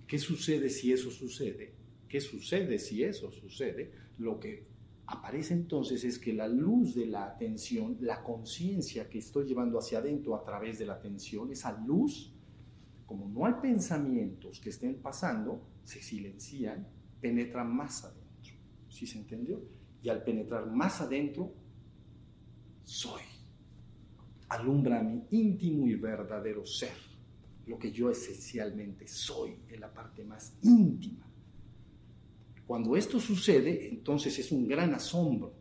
¿Qué 0.07 0.19
sucede 0.19 0.71
si 0.71 0.93
eso 0.93 1.11
sucede? 1.11 1.75
¿Qué 2.09 2.21
sucede 2.21 2.79
si 2.79 3.03
eso 3.03 3.33
sucede? 3.33 3.91
Lo 4.19 4.39
que 4.39 4.69
aparece 5.07 5.55
entonces 5.55 6.05
es 6.05 6.19
que 6.19 6.33
la 6.33 6.47
luz 6.47 6.95
de 6.95 7.07
la 7.07 7.25
atención, 7.27 7.97
la 8.01 8.23
conciencia 8.23 9.09
que 9.09 9.19
estoy 9.19 9.47
llevando 9.47 9.79
hacia 9.79 9.99
adentro 9.99 10.37
a 10.37 10.45
través 10.45 10.79
de 10.79 10.87
la 10.87 10.95
atención, 10.95 11.51
esa 11.51 11.77
luz, 11.81 12.33
como 13.05 13.29
no 13.29 13.45
hay 13.47 13.55
pensamientos 13.61 14.61
que 14.61 14.71
estén 14.71 15.03
pasando, 15.03 15.67
se 15.83 16.01
silencian, 16.01 16.87
penetra 17.21 17.65
más 17.65 18.05
adentro. 18.05 18.55
¿Sí 18.89 19.07
se 19.07 19.19
entendió? 19.19 19.61
Y 20.07 20.09
al 20.09 20.23
penetrar 20.23 20.71
más 20.71 21.01
adentro, 21.01 21.53
soy. 22.85 23.23
Alumbra 24.51 25.03
mi 25.03 25.25
íntimo 25.33 25.89
y 25.89 25.97
verdadero 25.97 26.65
ser, 26.65 26.93
lo 27.67 27.77
que 27.77 27.91
yo 27.91 28.09
esencialmente 28.09 29.09
soy, 29.09 29.57
en 29.69 29.81
la 29.81 29.93
parte 29.93 30.23
más 30.23 30.57
íntima. 30.63 31.27
Cuando 32.69 32.97
esto 32.97 33.19
sucede, 33.19 33.89
entonces 33.89 34.39
es 34.39 34.53
un 34.53 34.69
gran 34.69 34.95
asombro. 34.95 35.53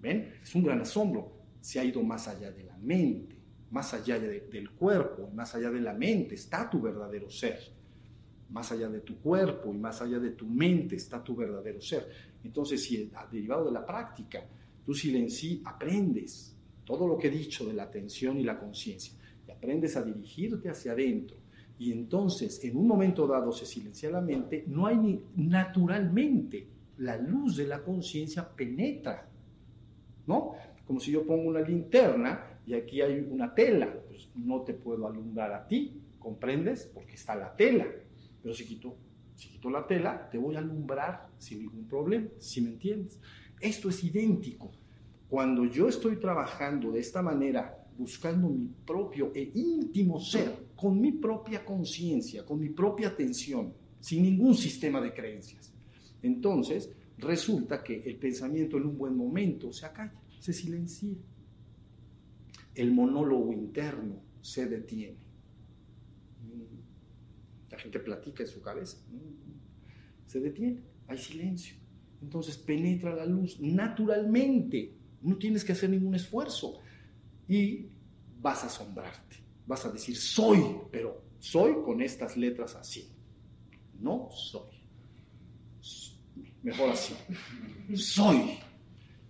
¿Ven? 0.00 0.36
Es 0.42 0.54
un 0.54 0.62
gran 0.62 0.80
asombro. 0.80 1.30
Se 1.60 1.78
ha 1.78 1.84
ido 1.84 2.02
más 2.02 2.28
allá 2.28 2.50
de 2.50 2.64
la 2.64 2.78
mente, 2.78 3.36
más 3.70 3.92
allá 3.92 4.18
del 4.18 4.70
cuerpo, 4.70 5.28
más 5.34 5.54
allá 5.54 5.70
de 5.70 5.82
la 5.82 5.92
mente 5.92 6.34
está 6.34 6.70
tu 6.70 6.80
verdadero 6.80 7.28
ser. 7.28 7.60
Más 8.52 8.70
allá 8.70 8.88
de 8.88 9.00
tu 9.00 9.16
cuerpo 9.18 9.72
y 9.72 9.78
más 9.78 10.00
allá 10.02 10.18
de 10.18 10.30
tu 10.30 10.46
mente 10.46 10.96
está 10.96 11.24
tu 11.24 11.34
verdadero 11.34 11.80
ser. 11.80 12.08
Entonces, 12.44 12.82
si 12.84 13.10
derivado 13.30 13.64
de 13.64 13.72
la 13.72 13.84
práctica, 13.84 14.44
tú 14.84 14.94
silenci 14.94 15.62
aprendes 15.64 16.54
todo 16.84 17.08
lo 17.08 17.16
que 17.16 17.28
he 17.28 17.30
dicho 17.30 17.64
de 17.64 17.72
la 17.72 17.84
atención 17.84 18.38
y 18.38 18.42
la 18.42 18.58
conciencia, 18.58 19.14
y 19.46 19.50
aprendes 19.50 19.96
a 19.96 20.02
dirigirte 20.02 20.68
hacia 20.68 20.92
adentro, 20.92 21.36
y 21.78 21.92
entonces 21.92 22.62
en 22.64 22.76
un 22.76 22.86
momento 22.86 23.26
dado 23.26 23.52
se 23.52 23.66
silencia 23.66 24.10
la 24.10 24.20
mente, 24.20 24.64
no 24.66 24.86
hay 24.86 24.96
ni 24.96 25.20
naturalmente 25.36 26.66
la 26.98 27.16
luz 27.16 27.56
de 27.56 27.66
la 27.66 27.82
conciencia 27.82 28.48
penetra, 28.48 29.28
¿no? 30.26 30.54
Como 30.86 31.00
si 31.00 31.10
yo 31.10 31.26
pongo 31.26 31.48
una 31.48 31.60
linterna 31.60 32.60
y 32.66 32.74
aquí 32.74 33.00
hay 33.00 33.26
una 33.28 33.54
tela, 33.54 33.92
pues 34.08 34.28
no 34.36 34.62
te 34.62 34.74
puedo 34.74 35.06
alumbrar 35.06 35.52
a 35.52 35.66
ti, 35.66 36.00
¿comprendes? 36.18 36.90
Porque 36.92 37.14
está 37.14 37.34
la 37.34 37.56
tela, 37.56 37.86
pero 38.42 38.54
si 38.54 38.64
quito, 38.64 38.96
si 39.34 39.48
quito 39.48 39.70
la 39.70 39.86
tela, 39.86 40.28
te 40.30 40.38
voy 40.38 40.56
a 40.56 40.58
alumbrar 40.58 41.28
sin 41.38 41.60
ningún 41.60 41.86
problema, 41.86 42.28
si 42.38 42.60
me 42.60 42.70
entiendes. 42.70 43.18
Esto 43.60 43.88
es 43.88 44.02
idéntico. 44.02 44.72
Cuando 45.28 45.64
yo 45.64 45.88
estoy 45.88 46.16
trabajando 46.16 46.92
de 46.92 47.00
esta 47.00 47.22
manera 47.22 47.78
buscando 47.96 48.48
mi 48.48 48.68
propio 48.84 49.32
e 49.34 49.52
íntimo 49.54 50.20
ser, 50.20 50.66
con 50.74 51.00
mi 51.00 51.12
propia 51.12 51.64
conciencia, 51.64 52.44
con 52.44 52.58
mi 52.58 52.70
propia 52.70 53.08
atención, 53.08 53.72
sin 54.00 54.24
ningún 54.24 54.54
sistema 54.54 55.00
de 55.00 55.14
creencias. 55.14 55.72
Entonces, 56.22 56.90
resulta 57.18 57.82
que 57.82 58.02
el 58.02 58.16
pensamiento 58.16 58.76
en 58.76 58.86
un 58.86 58.98
buen 58.98 59.16
momento 59.16 59.72
se 59.72 59.86
acalla, 59.86 60.20
se 60.40 60.52
silencia. 60.52 61.14
El 62.74 62.92
monólogo 62.92 63.52
interno 63.52 64.16
se 64.40 64.66
detiene. 64.66 65.31
La 67.72 67.78
gente 67.78 67.98
platica 67.98 68.44
en 68.44 68.48
su 68.48 68.60
cabeza. 68.60 68.98
Se 70.26 70.38
detiene, 70.38 70.82
hay 71.08 71.18
silencio. 71.18 71.74
Entonces 72.20 72.56
penetra 72.56 73.14
la 73.14 73.26
luz 73.26 73.58
naturalmente. 73.58 74.94
No 75.22 75.36
tienes 75.38 75.64
que 75.64 75.72
hacer 75.72 75.90
ningún 75.90 76.14
esfuerzo 76.14 76.80
y 77.48 77.86
vas 78.40 78.62
a 78.62 78.66
asombrarte. 78.66 79.36
Vas 79.66 79.84
a 79.86 79.90
decir, 79.90 80.16
soy, 80.16 80.60
pero 80.90 81.24
soy 81.38 81.82
con 81.84 82.02
estas 82.02 82.36
letras 82.36 82.76
así. 82.76 83.10
No 83.98 84.28
soy. 84.30 84.82
Mejor 86.62 86.90
así. 86.90 87.14
Soy. 87.96 88.58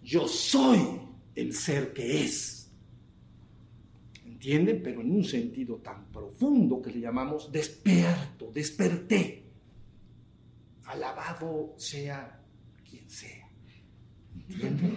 Yo 0.03 0.29
soy 0.29 1.01
el 1.35 1.55
ser 1.55 1.93
que 1.93 2.25
es. 2.25 2.62
¿Entienden? 4.43 4.83
Pero 4.83 5.03
en 5.03 5.13
un 5.13 5.23
sentido 5.23 5.77
tan 5.77 6.07
profundo 6.07 6.83
que 6.83 6.91
le 6.91 6.99
llamamos 6.99 7.53
despierto, 7.53 8.51
desperté. 8.53 9.45
Alabado 10.87 11.75
sea 11.77 12.43
quien 12.91 13.09
sea. 13.09 13.49
¿Entienden? 14.49 14.97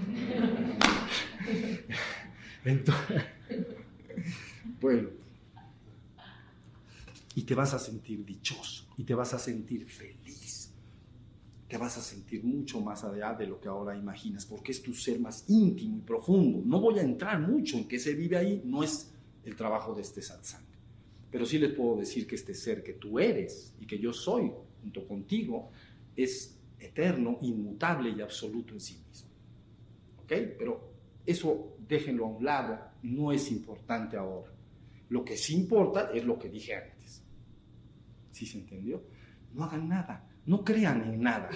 Bueno, 4.82 5.10
y 7.36 7.42
te 7.44 7.54
vas 7.54 7.74
a 7.74 7.80
sentir 7.80 8.26
dichoso, 8.26 8.88
y 8.98 9.04
te 9.04 9.14
vas 9.14 9.34
a 9.34 9.40
sentir 9.40 9.86
feliz, 9.88 10.72
te 11.68 11.78
vas 11.78 11.98
a 11.98 12.02
sentir 12.02 12.44
mucho 12.44 12.82
más 12.82 13.04
allá 13.04 13.34
de 13.34 13.48
lo 13.48 13.60
que 13.60 13.68
ahora 13.68 13.96
imaginas, 13.96 14.46
porque 14.46 14.72
es 14.72 14.82
tu 14.82 14.94
ser 14.94 15.20
más 15.20 15.46
íntimo 15.48 15.98
y 15.98 16.02
profundo. 16.02 16.62
No 16.66 16.80
voy 16.80 17.00
a 17.00 17.04
entrar 17.04 17.40
mucho 17.40 17.78
en 17.78 17.88
qué 17.88 18.00
se 18.00 18.14
vive 18.14 18.38
ahí, 18.38 18.62
no 18.66 18.84
es 18.84 19.15
el 19.46 19.56
trabajo 19.56 19.94
de 19.94 20.02
este 20.02 20.22
satsang. 20.22 20.66
Pero 21.32 21.46
sí 21.46 21.58
les 21.58 21.74
puedo 21.74 21.98
decir 21.98 22.28
que 22.28 22.36
este 22.36 22.54
ser 22.54 22.84
que 22.84 22.94
tú 22.94 23.20
eres 23.20 23.76
y 23.80 23.86
que 23.86 24.00
yo 24.00 24.14
soy 24.14 24.52
junto 24.82 25.08
contigo 25.08 25.72
es 26.16 26.58
eterno, 26.80 27.40
inmutable 27.42 28.10
y 28.10 28.22
absoluto 28.22 28.74
en 28.74 28.80
sí 28.80 29.02
mismo. 29.08 29.30
¿Ok? 30.24 30.32
Pero 30.58 30.92
eso 31.26 31.78
déjenlo 31.88 32.26
a 32.26 32.30
un 32.30 32.44
lado, 32.46 32.80
no 33.04 33.32
es 33.32 33.52
importante 33.52 34.18
ahora. 34.18 34.52
Lo 35.10 35.24
que 35.24 35.38
sí 35.38 35.56
importa 35.56 36.12
es 36.14 36.26
lo 36.26 36.38
que 36.40 36.50
dije 36.50 36.76
antes. 36.76 37.24
¿Sí 38.32 38.46
se 38.46 38.58
entendió? 38.60 39.04
No 39.54 39.64
hagan 39.64 39.88
nada, 39.88 40.28
no 40.46 40.64
crean 40.64 41.04
en 41.04 41.22
nada. 41.22 41.50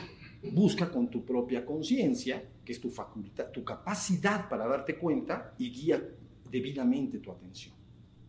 Busca 0.52 0.90
con 0.90 1.10
tu 1.10 1.26
propia 1.26 1.66
conciencia, 1.66 2.44
que 2.64 2.72
es 2.72 2.80
tu 2.80 2.90
facultad, 2.90 3.50
tu 3.52 3.64
capacidad 3.64 4.48
para 4.48 4.68
darte 4.68 4.98
cuenta 4.98 5.54
y 5.58 5.72
guía 5.72 6.02
debidamente 6.50 7.20
tu 7.20 7.32
atención. 7.32 7.79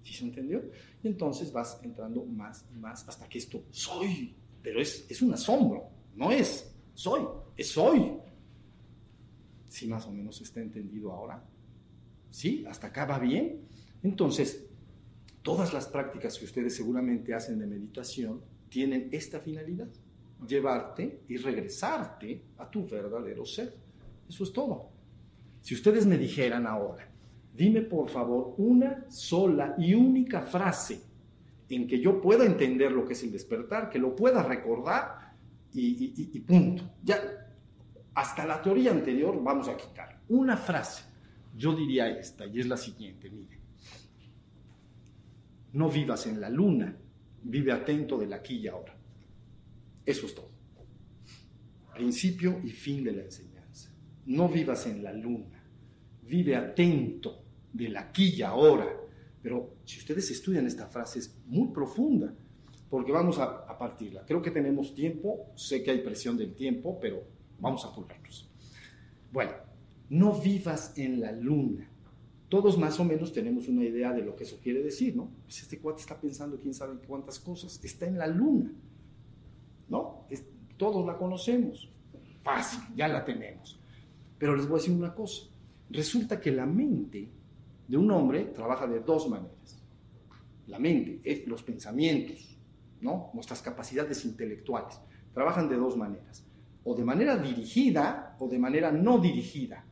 ¿Sí 0.03 0.15
se 0.15 0.25
entendió? 0.25 0.63
Y 1.03 1.09
entonces 1.09 1.53
vas 1.53 1.81
entrando 1.83 2.25
más 2.25 2.67
y 2.75 2.79
más 2.79 3.07
hasta 3.09 3.29
que 3.29 3.39
esto 3.39 3.65
soy, 3.71 4.35
pero 4.63 4.81
es, 4.81 5.07
es 5.11 5.23
un 5.23 5.33
asombro, 5.33 5.89
no 6.17 6.31
es 6.31 6.75
soy, 6.95 7.27
es 7.57 7.71
soy. 7.71 8.13
Si 9.69 9.87
más 9.87 10.07
o 10.07 10.13
menos 10.13 10.41
está 10.41 10.61
entendido 10.61 11.13
ahora. 11.13 11.43
¿Sí? 12.31 12.65
¿Hasta 12.69 12.89
acá 12.89 13.07
va 13.07 13.19
bien? 13.19 13.67
Entonces, 14.03 14.67
todas 15.43 15.73
las 15.73 15.87
prácticas 15.87 16.39
que 16.39 16.45
ustedes 16.45 16.77
seguramente 16.77 17.35
hacen 17.35 17.59
de 17.59 17.67
meditación 17.67 18.43
tienen 18.69 19.09
esta 19.13 19.41
finalidad, 19.41 19.89
llevarte 20.47 21.23
y 21.29 21.37
regresarte 21.37 22.45
a 22.59 22.71
tu 22.71 22.87
verdadero 22.87 23.45
ser. 23.45 23.75
Eso 24.29 24.45
es 24.45 24.53
todo. 24.53 24.91
Si 25.61 25.75
ustedes 25.75 26.07
me 26.07 26.17
dijeran 26.17 26.67
ahora, 26.67 27.10
dime 27.55 27.83
por 27.83 28.09
favor 28.09 28.55
una 28.59 29.07
sola 29.09 29.75
y 29.79 29.95
única 29.95 30.43
frase 30.43 31.01
en 31.69 31.87
que 31.87 32.01
yo 32.01 32.21
pueda 32.21 32.45
entender 32.45 32.91
lo 32.93 33.07
que 33.07 33.13
es 33.13 33.23
el 33.23 33.33
despertar, 33.33 33.91
que 33.91 33.99
lo 33.99 34.17
pueda 34.17 34.43
recordar 34.43 35.35
y, 35.73 36.41
punto. 36.41 36.83
Ya, 37.03 37.21
hasta 38.15 38.45
la 38.45 38.61
teoría 38.61 38.91
anterior 38.91 39.41
vamos 39.43 39.69
a 39.69 39.77
quitar. 39.77 40.21
Una 40.29 40.57
frase 40.57 41.11
yo 41.57 41.75
diría 41.75 42.09
esta, 42.09 42.47
y 42.47 42.61
es 42.61 42.67
la 42.67 42.77
siguiente, 42.77 43.31
mire. 43.31 43.59
No 45.73 45.89
vivas 45.89 46.27
en 46.27 46.41
la 46.41 46.49
luna, 46.49 46.97
vive 47.43 47.73
atento 47.73 48.19
del 48.19 48.33
aquí 48.33 48.57
y 48.57 48.69
ahora. 48.69 48.97
Eso 50.05 50.27
es 50.27 50.35
todo. 50.35 50.51
Principio 51.95 52.61
y 52.65 52.71
fin 52.71 53.05
de 53.05 53.13
la 53.13 53.23
enseñanza. 53.23 53.91
No 54.27 54.49
vivas 54.49 54.87
en 54.87 55.03
la 55.03 55.13
luna, 55.13 55.60
vive 56.23 56.57
atento 56.57 57.43
del 57.73 57.97
aquí 57.97 58.35
y 58.37 58.43
ahora. 58.43 58.87
Pero 59.43 59.77
si 59.85 59.99
ustedes 59.99 60.31
estudian 60.31 60.67
esta 60.67 60.87
frase 60.87 61.21
es 61.21 61.35
muy 61.47 61.69
profunda, 61.69 62.35
porque 62.91 63.13
vamos 63.13 63.39
a, 63.39 63.67
partirla. 63.79 64.27
Creo 64.27 64.43
que 64.43 64.51
tenemos 64.51 64.95
tiempo, 64.95 65.53
sé 65.55 65.83
que 65.83 65.91
hay 65.91 66.01
presión 66.01 66.37
del 66.37 66.55
tiempo, 66.55 66.99
pero 67.01 67.23
vamos 67.59 67.85
a 67.85 67.89
apurarnos. 67.89 68.51
Bueno, 69.33 69.53
no 70.11 70.39
vivas 70.39 70.93
en 70.99 71.21
la 71.21 71.33
luna. 71.33 71.89
Todos 72.51 72.77
más 72.77 72.99
o 72.99 73.05
menos 73.05 73.33
tenemos 73.33 73.69
una 73.69 73.85
idea 73.85 74.13
de 74.13 74.23
lo 74.23 74.35
que 74.37 74.43
eso 74.43 74.59
quiere 74.61 74.83
decir, 74.83 75.17
¿no? 75.17 75.31
Pues 75.45 75.63
este 75.63 75.79
cuate 75.79 76.03
está 76.03 76.21
pensando 76.21 76.59
quién 76.59 76.75
sabe 76.75 76.99
cuántas 77.07 77.39
cosas, 77.39 77.81
está 77.83 78.07
en 78.07 78.19
la 78.19 78.27
luna, 78.27 78.73
¿no? 79.89 80.27
todos 80.77 81.05
la 81.05 81.19
conocemos, 81.19 81.91
fácil, 82.43 82.81
ya 82.97 83.07
la 83.07 83.23
tenemos. 83.23 83.79
Pero 84.39 84.57
les 84.57 84.67
voy 84.67 84.79
a 84.79 84.81
decir 84.81 84.97
una 84.97 85.15
cosa, 85.15 85.43
resulta 85.91 86.41
que 86.41 86.51
la 86.51 86.67
mente 86.67 87.31
de 87.87 87.97
un 87.97 88.11
hombre 88.11 88.47
trabaja 88.47 88.87
de 88.87 89.01
dos 89.01 89.29
maneras. 89.29 89.77
la 90.67 90.79
mente, 90.79 91.45
los 91.49 91.65
pensamientos, 91.65 92.57
¿no? 93.01 93.31
Nuestras 93.35 93.61
capacidades 93.61 94.25
intelectuales. 94.25 95.01
Trabajan 95.35 95.69
de 95.69 95.75
dos 95.75 95.97
maneras, 95.97 96.47
o 96.85 96.95
de 96.95 97.05
manera 97.05 97.37
dirigida 97.37 98.37
o 98.39 98.47
de 98.49 98.59
manera 98.59 98.93
no 98.93 99.19
dirigida. 99.19 99.85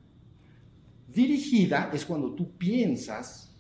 Dirigida 1.09 1.91
es 1.93 2.07
cuando 2.07 2.33
tú 2.33 2.57
piensas 2.57 3.57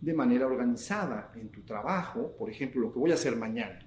de 0.00 0.14
manera 0.14 0.46
organizada 0.46 1.32
en 1.34 1.50
tu 1.50 1.62
trabajo, 1.62 2.34
por 2.38 2.48
ejemplo, 2.48 2.80
lo 2.80 2.92
que 2.92 2.98
voy 2.98 3.10
a 3.10 3.14
hacer 3.14 3.36
mañana. 3.36 3.80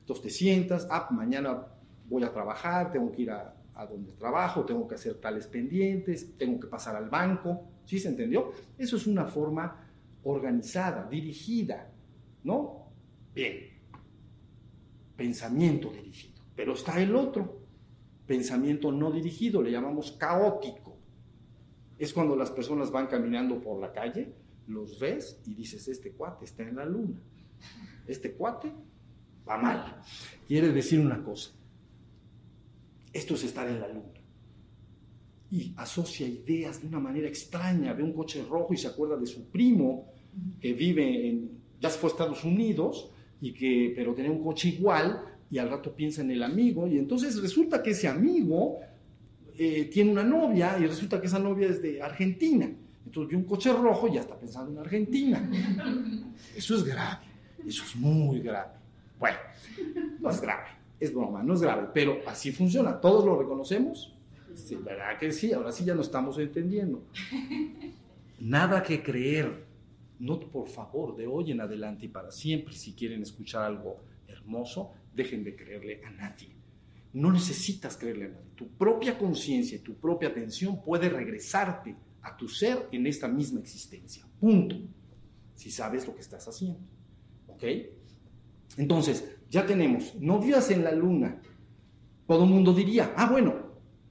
Entonces 0.00 0.24
te 0.24 0.30
sientas, 0.30 0.86
ah, 0.90 1.08
mañana 1.12 1.66
voy 2.06 2.22
a 2.24 2.32
trabajar, 2.32 2.92
tengo 2.92 3.10
que 3.12 3.22
ir 3.22 3.30
a, 3.30 3.54
a 3.74 3.86
donde 3.86 4.12
trabajo, 4.12 4.64
tengo 4.64 4.86
que 4.86 4.94
hacer 4.94 5.14
tales 5.14 5.46
pendientes, 5.46 6.36
tengo 6.36 6.60
que 6.60 6.66
pasar 6.66 6.96
al 6.96 7.08
banco, 7.08 7.62
¿sí 7.84 7.98
se 7.98 8.08
entendió? 8.08 8.52
Eso 8.76 8.96
es 8.96 9.06
una 9.06 9.26
forma 9.26 9.88
organizada, 10.24 11.08
dirigida, 11.08 11.90
¿no? 12.44 12.88
Bien, 13.34 13.70
pensamiento 15.16 15.90
dirigido, 15.90 16.42
pero 16.54 16.74
está 16.74 17.00
el 17.00 17.14
otro, 17.14 17.60
pensamiento 18.26 18.92
no 18.92 19.10
dirigido, 19.10 19.62
le 19.62 19.70
llamamos 19.70 20.12
caótico. 20.12 20.96
Es 21.98 22.12
cuando 22.12 22.34
las 22.34 22.50
personas 22.50 22.90
van 22.90 23.06
caminando 23.06 23.60
por 23.60 23.80
la 23.80 23.92
calle, 23.92 24.34
los 24.66 24.98
ves 24.98 25.40
y 25.46 25.54
dices, 25.54 25.88
este 25.88 26.12
cuate 26.12 26.44
está 26.44 26.62
en 26.62 26.76
la 26.76 26.84
luna, 26.84 27.20
este 28.06 28.32
cuate 28.32 28.72
va 29.48 29.58
mal. 29.58 30.02
Quiere 30.46 30.72
decir 30.72 31.00
una 31.00 31.22
cosa, 31.22 31.50
esto 33.12 33.34
es 33.34 33.44
estar 33.44 33.68
en 33.68 33.80
la 33.80 33.88
luna. 33.88 34.20
Y 35.50 35.72
asocia 35.76 36.26
ideas 36.26 36.80
de 36.80 36.88
una 36.88 37.00
manera 37.00 37.26
extraña, 37.26 37.92
ve 37.92 38.02
un 38.02 38.12
coche 38.12 38.44
rojo 38.48 38.72
y 38.72 38.76
se 38.76 38.86
acuerda 38.88 39.16
de 39.16 39.26
su 39.26 39.48
primo 39.48 40.12
que 40.60 40.72
vive 40.72 41.28
en, 41.28 41.50
ya 41.80 41.90
se 41.90 41.98
fue 41.98 42.10
a 42.10 42.12
Estados 42.12 42.44
Unidos, 42.44 43.10
y 43.40 43.52
que, 43.52 43.92
pero 43.96 44.14
tenía 44.14 44.30
un 44.30 44.42
coche 44.42 44.68
igual 44.68 45.22
y 45.50 45.58
al 45.58 45.70
rato 45.70 45.94
piensa 45.94 46.22
en 46.22 46.30
el 46.30 46.42
amigo 46.42 46.86
y 46.86 46.98
entonces 46.98 47.40
resulta 47.40 47.82
que 47.82 47.90
ese 47.90 48.06
amigo 48.06 48.78
eh, 49.56 49.88
tiene 49.92 50.10
una 50.10 50.22
novia 50.22 50.78
y 50.78 50.86
resulta 50.86 51.20
que 51.20 51.26
esa 51.26 51.38
novia 51.38 51.68
es 51.68 51.82
de 51.82 52.02
Argentina. 52.02 52.70
Entonces 53.04 53.30
ve 53.30 53.36
un 53.36 53.44
coche 53.44 53.72
rojo 53.72 54.08
y 54.08 54.14
ya 54.14 54.20
está 54.20 54.38
pensando 54.38 54.70
en 54.72 54.78
Argentina. 54.78 55.50
Eso 56.56 56.76
es 56.76 56.84
grave, 56.84 57.24
eso 57.66 57.84
es 57.84 57.96
muy 57.96 58.40
grave. 58.40 58.72
Bueno, 59.18 59.38
no 60.20 60.30
es 60.30 60.40
grave, 60.40 60.68
es 61.00 61.12
broma, 61.14 61.42
no 61.42 61.54
es 61.54 61.62
grave, 61.62 61.88
pero 61.94 62.18
así 62.26 62.52
funciona. 62.52 63.00
¿Todos 63.00 63.24
lo 63.24 63.38
reconocemos? 63.38 64.14
Sí, 64.54 64.76
¿verdad 64.76 65.18
que 65.18 65.32
sí? 65.32 65.52
Ahora 65.52 65.72
sí 65.72 65.84
ya 65.84 65.94
nos 65.94 66.06
estamos 66.06 66.38
entendiendo. 66.38 67.02
Nada 68.40 68.82
que 68.82 69.02
creer. 69.02 69.66
No, 70.18 70.38
por 70.38 70.68
favor, 70.68 71.16
de 71.16 71.26
hoy 71.26 71.52
en 71.52 71.62
adelante 71.62 72.04
y 72.04 72.08
para 72.08 72.30
siempre, 72.30 72.74
si 72.74 72.92
quieren 72.92 73.22
escuchar 73.22 73.64
algo 73.64 74.02
hermoso, 74.28 74.92
dejen 75.14 75.42
de 75.42 75.56
creerle 75.56 76.02
a 76.04 76.10
nadie. 76.10 76.54
No 77.14 77.32
necesitas 77.32 77.96
creerle 77.96 78.26
a 78.26 78.28
nadie. 78.28 78.50
Tu 78.54 78.68
propia 78.68 79.16
conciencia 79.18 79.76
y 79.76 79.80
tu 79.80 79.94
propia 79.94 80.28
atención 80.28 80.82
puede 80.82 81.08
regresarte 81.08 81.96
a 82.20 82.36
tu 82.36 82.48
ser 82.48 82.88
en 82.92 83.06
esta 83.06 83.26
misma 83.28 83.60
existencia. 83.60 84.26
Punto. 84.38 84.76
Si 85.54 85.70
sabes 85.70 86.06
lo 86.06 86.14
que 86.14 86.20
estás 86.20 86.46
haciendo. 86.46 86.80
¿Ok? 87.46 87.64
Entonces, 88.76 89.36
ya 89.50 89.66
tenemos, 89.66 90.14
no 90.20 90.38
vivas 90.38 90.70
en 90.70 90.84
la 90.84 90.92
luna. 90.92 91.40
Todo 92.26 92.44
el 92.44 92.50
mundo 92.50 92.72
diría, 92.72 93.12
ah, 93.16 93.28
bueno, 93.30 93.54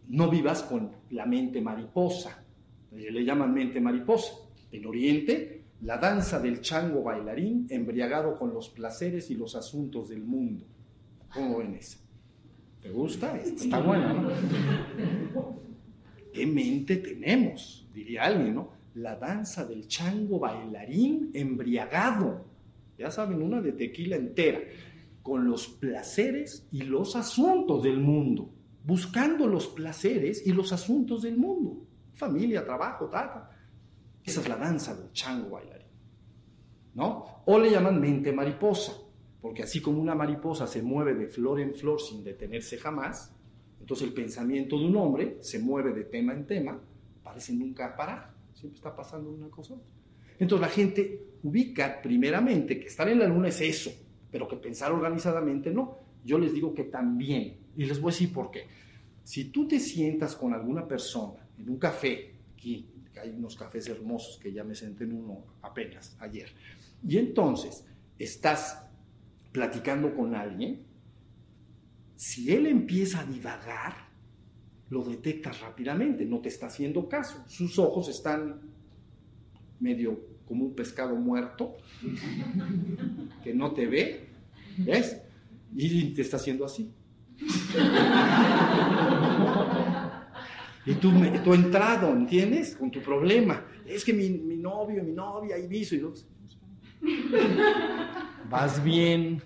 no 0.08 0.30
vivas 0.30 0.64
con 0.64 0.92
la 1.12 1.26
mente 1.26 1.62
mariposa. 1.62 2.44
Le 2.92 3.24
llaman 3.24 3.54
mente 3.54 3.80
mariposa. 3.80 4.34
En 4.72 4.86
Oriente 4.86 5.60
la 5.82 5.98
danza 5.98 6.40
del 6.40 6.60
chango 6.60 7.04
bailarín 7.04 7.68
embriagado 7.70 8.38
con 8.38 8.54
los 8.54 8.70
placeres 8.70 9.32
y 9.32 9.36
los 9.36 9.56
asuntos 9.56 10.10
del 10.10 10.24
mundo. 10.24 10.66
¿Cómo 11.34 11.60
ven 11.60 11.76
eso? 11.76 12.00
¿Te 12.82 12.90
gusta? 12.90 13.38
Está 13.38 13.80
buena, 13.80 14.14
¿no? 14.14 14.30
¿Qué 16.34 16.46
mente 16.46 16.98
tenemos? 16.98 17.88
Diría 17.94 18.26
alguien, 18.26 18.56
¿no? 18.56 18.72
La 18.96 19.16
danza 19.16 19.66
del 19.66 19.88
chango 19.88 20.40
bailarín 20.40 21.32
embriagado. 21.34 22.46
Ya 23.00 23.10
saben, 23.10 23.42
una 23.42 23.62
de 23.62 23.72
tequila 23.72 24.16
entera. 24.16 24.60
Con 25.24 25.48
los 25.50 25.68
placeres 25.68 26.68
y 26.72 26.82
los 26.84 27.16
asuntos 27.16 27.82
del 27.82 28.00
mundo. 28.00 28.54
Buscando 28.84 29.48
los 29.48 29.68
placeres 29.68 30.46
y 30.46 30.52
los 30.52 30.72
asuntos 30.72 31.24
del 31.24 31.38
mundo. 31.38 31.86
Familia, 32.14 32.66
trabajo, 32.66 33.08
tata 33.08 33.50
esa 34.30 34.42
es 34.42 34.50
la 34.50 34.58
danza 34.58 34.96
del 34.96 35.12
chango 35.12 35.50
bailarín. 35.50 35.88
¿No? 36.94 37.44
O 37.46 37.58
le 37.58 37.72
llaman 37.72 38.00
mente 38.00 38.32
mariposa, 38.32 38.94
porque 39.42 39.64
así 39.64 39.82
como 39.82 40.02
una 40.02 40.16
mariposa 40.16 40.68
se 40.68 40.82
mueve 40.82 41.16
de 41.16 41.28
flor 41.28 41.60
en 41.60 41.74
flor 41.74 42.00
sin 42.02 42.24
detenerse 42.24 42.78
jamás, 42.78 43.34
entonces 43.80 44.08
el 44.08 44.14
pensamiento 44.14 44.78
de 44.78 44.86
un 44.86 44.98
hombre 44.98 45.38
se 45.42 45.60
mueve 45.60 45.94
de 45.94 46.04
tema 46.04 46.34
en 46.34 46.46
tema, 46.46 46.80
parece 47.24 47.54
nunca 47.54 47.96
parar, 47.96 48.34
siempre 48.54 48.78
está 48.78 48.96
pasando 48.96 49.32
una 49.32 49.50
cosa. 49.50 49.76
Entonces 50.40 50.68
la 50.68 50.74
gente 50.74 51.30
ubica 51.44 52.02
primeramente 52.02 52.80
que 52.80 52.88
estar 52.88 53.08
en 53.10 53.20
la 53.20 53.28
luna 53.28 53.50
es 53.50 53.62
eso, 53.62 53.92
pero 54.32 54.48
que 54.48 54.56
pensar 54.56 54.92
organizadamente 54.92 55.72
no. 55.72 56.00
Yo 56.24 56.38
les 56.38 56.54
digo 56.54 56.74
que 56.74 56.86
también, 56.86 57.58
y 57.76 57.86
les 57.86 58.00
voy 58.00 58.12
a 58.12 58.14
decir 58.14 58.34
por 58.34 58.50
qué. 58.52 58.68
Si 59.24 59.46
tú 59.46 59.68
te 59.68 59.80
sientas 59.80 60.36
con 60.36 60.54
alguna 60.54 60.88
persona 60.88 61.48
en 61.58 61.70
un 61.70 61.78
café, 61.78 62.36
aquí 62.54 62.90
hay 63.22 63.30
unos 63.32 63.56
cafés 63.56 63.88
hermosos 63.88 64.38
que 64.38 64.52
ya 64.52 64.64
me 64.64 64.76
senté 64.76 65.04
en 65.04 65.14
uno 65.14 65.44
apenas 65.62 66.16
ayer. 66.20 66.50
Y 67.06 67.18
entonces 67.18 67.86
estás 68.18 68.86
platicando 69.52 70.16
con 70.16 70.36
alguien, 70.36 70.86
si 72.16 72.54
él 72.54 72.68
empieza 72.68 73.22
a 73.22 73.26
divagar, 73.26 74.10
lo 74.90 75.04
detectas 75.04 75.62
rápidamente, 75.62 76.26
no 76.26 76.40
te 76.40 76.50
está 76.50 76.68
haciendo 76.68 77.08
caso. 77.08 77.44
Sus 77.48 77.78
ojos 77.80 78.10
están 78.10 78.62
medio 79.80 80.29
como 80.50 80.66
un 80.66 80.74
pescado 80.74 81.16
muerto, 81.16 81.78
que 83.44 83.54
no 83.54 83.72
te 83.72 83.86
ve, 83.86 84.30
¿ves? 84.80 85.22
Y 85.76 86.06
te 86.16 86.24
está 86.24 86.38
haciendo 86.38 86.66
así. 86.66 86.92
Y 90.88 90.96
tú, 90.96 91.12
tú 91.44 91.54
entrado, 91.54 92.12
¿entiendes? 92.12 92.76
Con 92.76 92.90
tu 92.90 93.00
problema. 93.00 93.64
Es 93.86 94.04
que 94.04 94.12
mi, 94.12 94.28
mi 94.32 94.58
novio, 94.58 95.04
mi 95.04 95.12
novia, 95.12 95.58
y 95.60 95.68
viso, 95.68 95.96
y 95.96 96.02
Vas 98.50 98.84
bien. 98.84 99.44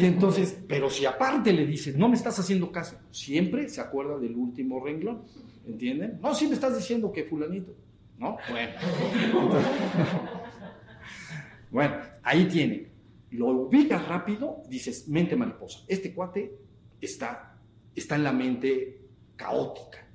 Y 0.00 0.06
entonces, 0.06 0.58
pero 0.66 0.88
si 0.88 1.04
aparte 1.04 1.52
le 1.52 1.66
dices, 1.66 1.96
no 1.96 2.08
me 2.08 2.16
estás 2.16 2.38
haciendo 2.38 2.72
caso, 2.72 2.98
siempre 3.10 3.68
se 3.68 3.82
acuerda 3.82 4.18
del 4.18 4.34
último 4.34 4.82
renglón, 4.82 5.24
¿entienden? 5.66 6.18
No, 6.22 6.34
si 6.34 6.48
me 6.48 6.54
estás 6.54 6.74
diciendo 6.76 7.12
que 7.12 7.24
fulanito, 7.24 7.76
¿no? 8.18 8.36
Bueno. 8.50 8.72
bueno, 11.70 11.96
ahí 12.22 12.46
tiene. 12.46 12.88
Lo 13.30 13.48
ubicas 13.48 14.06
rápido, 14.08 14.62
dices, 14.68 15.08
mente 15.08 15.36
mariposa. 15.36 15.80
Este 15.86 16.14
cuate 16.14 16.54
está, 17.00 17.58
está 17.94 18.16
en 18.16 18.24
la 18.24 18.32
mente 18.32 19.02
caótica. 19.36 20.06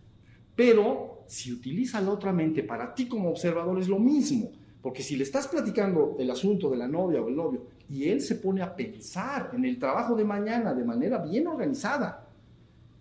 Pero 0.55 1.23
si 1.27 1.51
utiliza 1.51 2.01
la 2.01 2.11
otra 2.11 2.31
mente 2.31 2.63
para 2.63 2.93
ti 2.93 3.07
como 3.07 3.29
observador 3.29 3.79
es 3.79 3.87
lo 3.87 3.99
mismo, 3.99 4.51
porque 4.81 5.01
si 5.01 5.15
le 5.15 5.23
estás 5.23 5.47
platicando 5.47 6.15
el 6.19 6.29
asunto 6.29 6.69
de 6.69 6.77
la 6.77 6.87
novia 6.87 7.21
o 7.21 7.29
el 7.29 7.35
novio 7.35 7.67
y 7.89 8.09
él 8.09 8.21
se 8.21 8.35
pone 8.35 8.61
a 8.61 8.75
pensar 8.75 9.51
en 9.53 9.65
el 9.65 9.79
trabajo 9.79 10.15
de 10.15 10.25
mañana 10.25 10.73
de 10.73 10.83
manera 10.83 11.19
bien 11.19 11.47
organizada, 11.47 12.27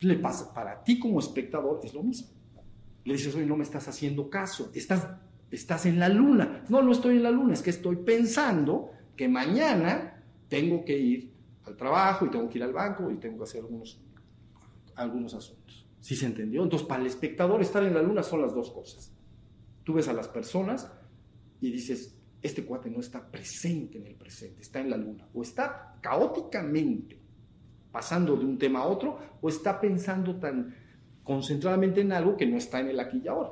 le 0.00 0.16
pasa 0.16 0.52
para 0.52 0.82
ti 0.82 0.98
como 0.98 1.18
espectador 1.18 1.80
es 1.82 1.92
lo 1.92 2.02
mismo. 2.02 2.28
Le 3.04 3.14
dices, 3.14 3.34
oye, 3.34 3.46
no 3.46 3.56
me 3.56 3.64
estás 3.64 3.88
haciendo 3.88 4.30
caso, 4.30 4.70
estás, 4.74 5.08
estás 5.50 5.86
en 5.86 5.98
la 5.98 6.08
luna. 6.08 6.64
No, 6.68 6.82
no 6.82 6.92
estoy 6.92 7.16
en 7.16 7.22
la 7.22 7.30
luna, 7.30 7.54
es 7.54 7.62
que 7.62 7.70
estoy 7.70 7.96
pensando 7.96 8.90
que 9.16 9.28
mañana 9.28 10.22
tengo 10.48 10.84
que 10.84 10.98
ir 10.98 11.32
al 11.64 11.76
trabajo 11.76 12.26
y 12.26 12.30
tengo 12.30 12.48
que 12.48 12.58
ir 12.58 12.64
al 12.64 12.72
banco 12.72 13.10
y 13.10 13.16
tengo 13.16 13.38
que 13.38 13.44
hacer 13.44 13.60
algunos, 13.62 14.00
algunos 14.94 15.34
asuntos. 15.34 15.86
¿Sí 16.00 16.16
se 16.16 16.26
entendió? 16.26 16.62
Entonces, 16.62 16.86
para 16.86 17.00
el 17.00 17.06
espectador, 17.06 17.62
estar 17.62 17.82
en 17.84 17.94
la 17.94 18.02
luna 18.02 18.22
son 18.22 18.42
las 18.42 18.54
dos 18.54 18.70
cosas. 18.70 19.12
Tú 19.84 19.94
ves 19.94 20.08
a 20.08 20.12
las 20.12 20.28
personas 20.28 20.92
y 21.60 21.70
dices, 21.70 22.16
este 22.42 22.64
cuate 22.64 22.90
no 22.90 23.00
está 23.00 23.30
presente 23.30 23.98
en 23.98 24.06
el 24.06 24.16
presente, 24.16 24.62
está 24.62 24.80
en 24.80 24.90
la 24.90 24.96
luna. 24.96 25.28
O 25.32 25.42
está 25.42 25.96
caóticamente 26.00 27.20
pasando 27.92 28.36
de 28.36 28.44
un 28.44 28.58
tema 28.58 28.80
a 28.80 28.86
otro, 28.86 29.18
o 29.40 29.48
está 29.48 29.80
pensando 29.80 30.36
tan 30.36 30.74
concentradamente 31.22 32.00
en 32.00 32.12
algo 32.12 32.36
que 32.36 32.46
no 32.46 32.56
está 32.56 32.80
en 32.80 32.88
el 32.88 33.00
aquí 33.00 33.22
y 33.24 33.28
ahora. 33.28 33.50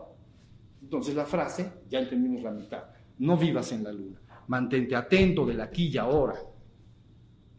Entonces 0.83 1.14
la 1.14 1.24
frase, 1.24 1.70
ya 1.88 2.00
entendimos 2.00 2.42
la 2.42 2.50
mitad, 2.50 2.85
no 3.18 3.37
vivas 3.37 3.70
en 3.72 3.85
la 3.85 3.92
luna, 3.92 4.20
mantente 4.48 4.96
atento 4.96 5.46
del 5.46 5.61
aquí 5.61 5.88
y 5.88 5.98
ahora. 5.98 6.35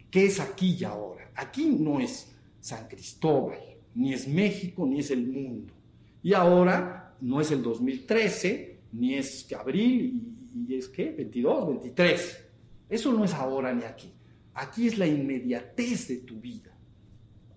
¿Qué 0.10 0.26
es 0.26 0.40
aquí 0.40 0.76
y 0.80 0.84
ahora? 0.84 1.32
Aquí 1.36 1.78
no 1.80 2.00
es 2.00 2.36
San 2.60 2.88
Cristóbal, 2.88 3.60
ni 3.96 4.14
es 4.14 4.28
México, 4.28 4.86
ni 4.86 5.00
es 5.00 5.12
el 5.12 5.28
mundo. 5.28 5.74
Y 6.22 6.34
ahora 6.34 7.16
no 7.22 7.40
es 7.40 7.52
el 7.52 7.64
2013, 7.64 8.80
ni 8.94 9.16
es 9.16 9.52
abril, 9.54 10.36
y, 10.68 10.76
es 10.76 10.90
que 10.90 11.12
22, 11.12 11.68
23. 11.68 12.46
Eso 12.90 13.14
no 13.14 13.24
es 13.24 13.34
ahora 13.34 13.74
ni 13.74 13.84
aquí. 13.84 14.12
Aquí 14.54 14.88
es 14.88 14.98
la 14.98 15.08
inmediatez 15.08 16.10
de 16.10 16.18
tu 16.18 16.40
vida. 16.40 16.72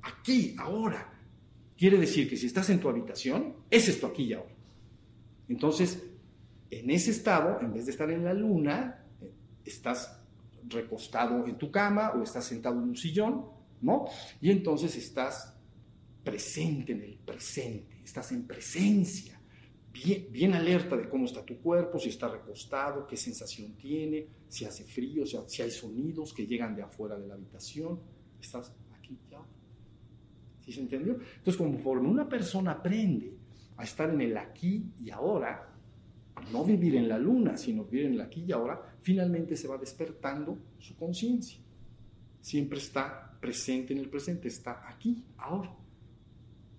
Aquí, 0.03 0.55
ahora. 0.59 1.14
Quiere 1.77 1.99
decir 1.99 2.29
que 2.29 2.37
si 2.37 2.47
estás 2.47 2.71
en 2.71 2.81
tu 2.81 2.89
habitación, 2.89 3.57
es 3.71 4.01
tu 4.01 4.07
aquí 4.07 4.25
y 4.25 4.33
ahora. 4.33 4.55
Entonces, 5.49 6.03
en 6.71 6.91
ese 6.91 7.11
estado, 7.11 7.61
en 7.61 7.73
vez 7.73 7.87
de 7.87 7.93
estar 7.93 8.11
en 8.11 8.25
la 8.25 8.33
luna, 8.33 9.05
eh, 9.21 9.33
estás 9.65 10.21
recostado 10.69 11.47
en 11.47 11.59
tu 11.59 11.71
cama 11.71 12.13
o 12.13 12.23
estás 12.23 12.45
sentado 12.45 12.77
en 12.77 12.89
un 12.89 12.97
sillón, 12.97 13.47
¿no? 13.81 14.07
Y 14.41 14.51
entonces 14.51 14.97
estás 14.97 15.55
presente 16.23 16.93
en 16.93 17.03
el 17.03 17.19
presente, 17.19 18.01
estás 18.03 18.33
en 18.33 18.47
presencia, 18.47 19.39
bien, 19.93 20.29
bien 20.31 20.55
alerta 20.55 20.97
de 20.97 21.09
cómo 21.09 21.27
está 21.27 21.45
tu 21.45 21.61
cuerpo, 21.61 21.99
si 21.99 22.09
está 22.09 22.29
recostado, 22.29 23.07
qué 23.07 23.17
sensación 23.17 23.75
tiene, 23.77 24.27
si 24.49 24.65
hace 24.65 24.85
frío, 24.85 25.25
si 25.27 25.63
hay 25.63 25.71
sonidos 25.71 26.33
que 26.33 26.47
llegan 26.47 26.75
de 26.75 26.83
afuera 26.83 27.19
de 27.19 27.27
la 27.27 27.35
habitación, 27.35 28.01
estás. 28.41 28.73
¿Sí 30.65 30.73
se 30.73 30.81
entendió? 30.81 31.13
Entonces, 31.13 31.57
conforme 31.57 32.09
una 32.09 32.27
persona 32.27 32.73
aprende 32.73 33.35
a 33.77 33.85
estar 33.85 34.09
en 34.09 34.21
el 34.23 34.37
aquí 34.37 34.83
y 34.99 35.11
ahora, 35.11 35.69
no 36.53 36.65
vivir 36.65 36.97
en 36.97 37.07
la 37.07 37.19
luna, 37.19 37.57
sino 37.59 37.85
vivir 37.85 38.07
en 38.07 38.15
el 38.15 38.21
aquí 38.23 38.45
y 38.47 38.53
ahora, 38.53 38.81
finalmente 39.03 39.57
se 39.57 39.69
va 39.69 39.77
despertando 39.77 40.57
su 40.79 40.97
conciencia. 40.97 41.59
Siempre 42.41 42.79
está 42.79 43.37
presente 43.41 43.93
en 43.93 43.99
el 43.99 44.09
presente, 44.09 44.49
está 44.49 44.89
aquí, 44.89 45.23
ahora. 45.37 45.71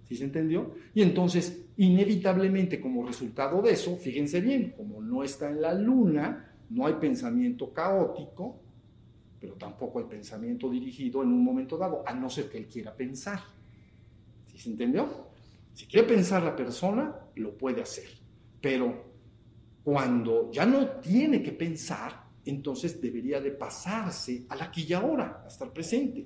¿Sí 0.07 0.15
se 0.15 0.23
entendió? 0.23 0.73
Y 0.95 1.03
entonces, 1.03 1.65
inevitablemente, 1.77 2.81
como 2.81 3.05
resultado 3.05 3.61
de 3.61 3.71
eso, 3.71 3.97
fíjense 3.97 4.41
bien, 4.41 4.73
como 4.75 4.99
no 4.99 5.23
está 5.23 5.49
en 5.49 5.61
la 5.61 5.75
luna, 5.75 6.53
no 6.71 6.87
hay 6.87 6.95
pensamiento 6.95 7.71
caótico, 7.71 8.59
pero 9.39 9.53
tampoco 9.53 9.99
hay 9.99 10.05
pensamiento 10.05 10.71
dirigido 10.71 11.21
en 11.21 11.29
un 11.29 11.43
momento 11.43 11.77
dado, 11.77 12.03
a 12.07 12.15
no 12.15 12.31
ser 12.31 12.49
que 12.49 12.57
él 12.57 12.65
quiera 12.65 12.95
pensar. 12.95 13.54
¿Sí 14.55 14.63
se 14.63 14.69
entendió? 14.69 15.27
Si 15.73 15.85
quiere 15.85 16.07
pensar 16.07 16.41
la 16.41 16.55
persona, 16.55 17.13
lo 17.35 17.57
puede 17.57 17.81
hacer. 17.81 18.07
Pero 18.61 19.13
cuando 19.83 20.49
ya 20.49 20.65
no 20.65 20.87
tiene 21.01 21.43
que 21.43 21.51
pensar, 21.51 22.23
entonces 22.45 23.01
debería 23.01 23.41
de 23.41 23.51
pasarse 23.51 24.45
al 24.47 24.61
aquí 24.61 24.85
y 24.87 24.93
ahora, 24.93 25.43
a 25.43 25.47
estar 25.47 25.73
presente. 25.73 26.25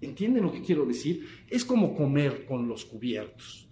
¿Entienden 0.00 0.42
lo 0.42 0.50
que 0.50 0.62
quiero 0.62 0.86
decir? 0.86 1.26
Es 1.50 1.64
como 1.64 1.94
comer 1.94 2.46
con 2.46 2.66
los 2.66 2.86
cubiertos. 2.86 3.68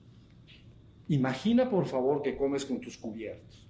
Imagina, 1.08 1.70
por 1.70 1.86
favor, 1.86 2.20
que 2.20 2.36
comes 2.36 2.66
con 2.66 2.80
tus 2.80 2.98
cubiertos. 2.98 3.66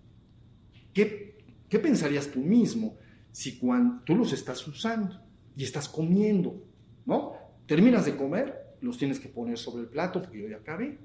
¿Qué, 0.92 1.38
qué 1.68 1.78
pensarías 1.78 2.28
tú 2.32 2.40
mismo 2.40 2.96
si 3.30 3.56
cuando 3.56 4.02
tú 4.02 4.16
los 4.16 4.32
estás 4.32 4.66
usando 4.66 5.20
y 5.54 5.62
estás 5.62 5.88
comiendo, 5.88 6.60
¿no? 7.06 7.34
Terminas 7.66 8.06
de 8.06 8.16
comer 8.16 8.67
los 8.80 8.98
tienes 8.98 9.20
que 9.20 9.28
poner 9.28 9.58
sobre 9.58 9.82
el 9.82 9.88
plato 9.88 10.22
porque 10.22 10.40
yo 10.40 10.48
ya 10.48 10.56
acabé. 10.56 10.98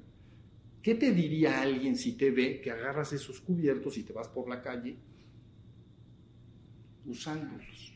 ¿Qué 0.82 0.96
te 0.96 1.12
diría 1.12 1.62
alguien 1.62 1.96
si 1.96 2.14
te 2.14 2.30
ve 2.32 2.60
que 2.62 2.72
agarras 2.72 3.14
esos 3.14 3.40
cubiertos 3.40 3.98
y 3.98 4.04
te 4.04 4.14
vas 4.14 4.28
por 4.28 4.50
la 4.50 4.62
calle 4.62 4.98
usándolos? 7.06 7.94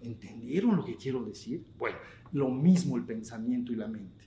¿Entendieron 0.00 0.76
lo 0.76 0.84
que 0.84 0.96
quiero 0.96 1.22
decir? 1.24 1.64
Bueno, 1.78 1.98
lo 2.32 2.50
mismo 2.50 2.96
el 2.96 3.04
pensamiento 3.04 3.72
y 3.72 3.76
la 3.76 3.88
mente. 3.88 4.24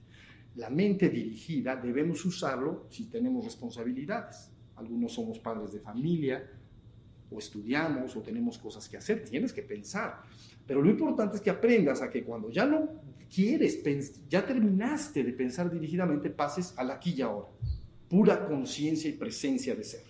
La 0.55 0.69
mente 0.69 1.09
dirigida 1.09 1.75
debemos 1.75 2.23
usarlo 2.25 2.87
si 2.89 3.05
tenemos 3.05 3.45
responsabilidades. 3.45 4.51
Algunos 4.75 5.13
somos 5.13 5.39
padres 5.39 5.71
de 5.71 5.79
familia, 5.79 6.49
o 7.29 7.39
estudiamos, 7.39 8.15
o 8.15 8.21
tenemos 8.21 8.57
cosas 8.57 8.87
que 8.87 8.97
hacer. 8.97 9.23
Tienes 9.23 9.53
que 9.53 9.61
pensar. 9.61 10.21
Pero 10.65 10.81
lo 10.81 10.89
importante 10.89 11.37
es 11.37 11.41
que 11.41 11.49
aprendas 11.49 12.01
a 12.01 12.09
que 12.09 12.23
cuando 12.23 12.49
ya 12.49 12.65
no 12.65 12.89
quieres, 13.33 13.81
ya 14.29 14.45
terminaste 14.45 15.23
de 15.23 15.33
pensar 15.33 15.71
dirigidamente, 15.71 16.29
pases 16.29 16.73
al 16.77 16.91
aquí 16.91 17.13
y 17.17 17.21
ahora. 17.21 17.47
Pura 18.09 18.47
conciencia 18.47 19.09
y 19.09 19.13
presencia 19.13 19.75
de 19.75 19.83
ser. 19.83 20.03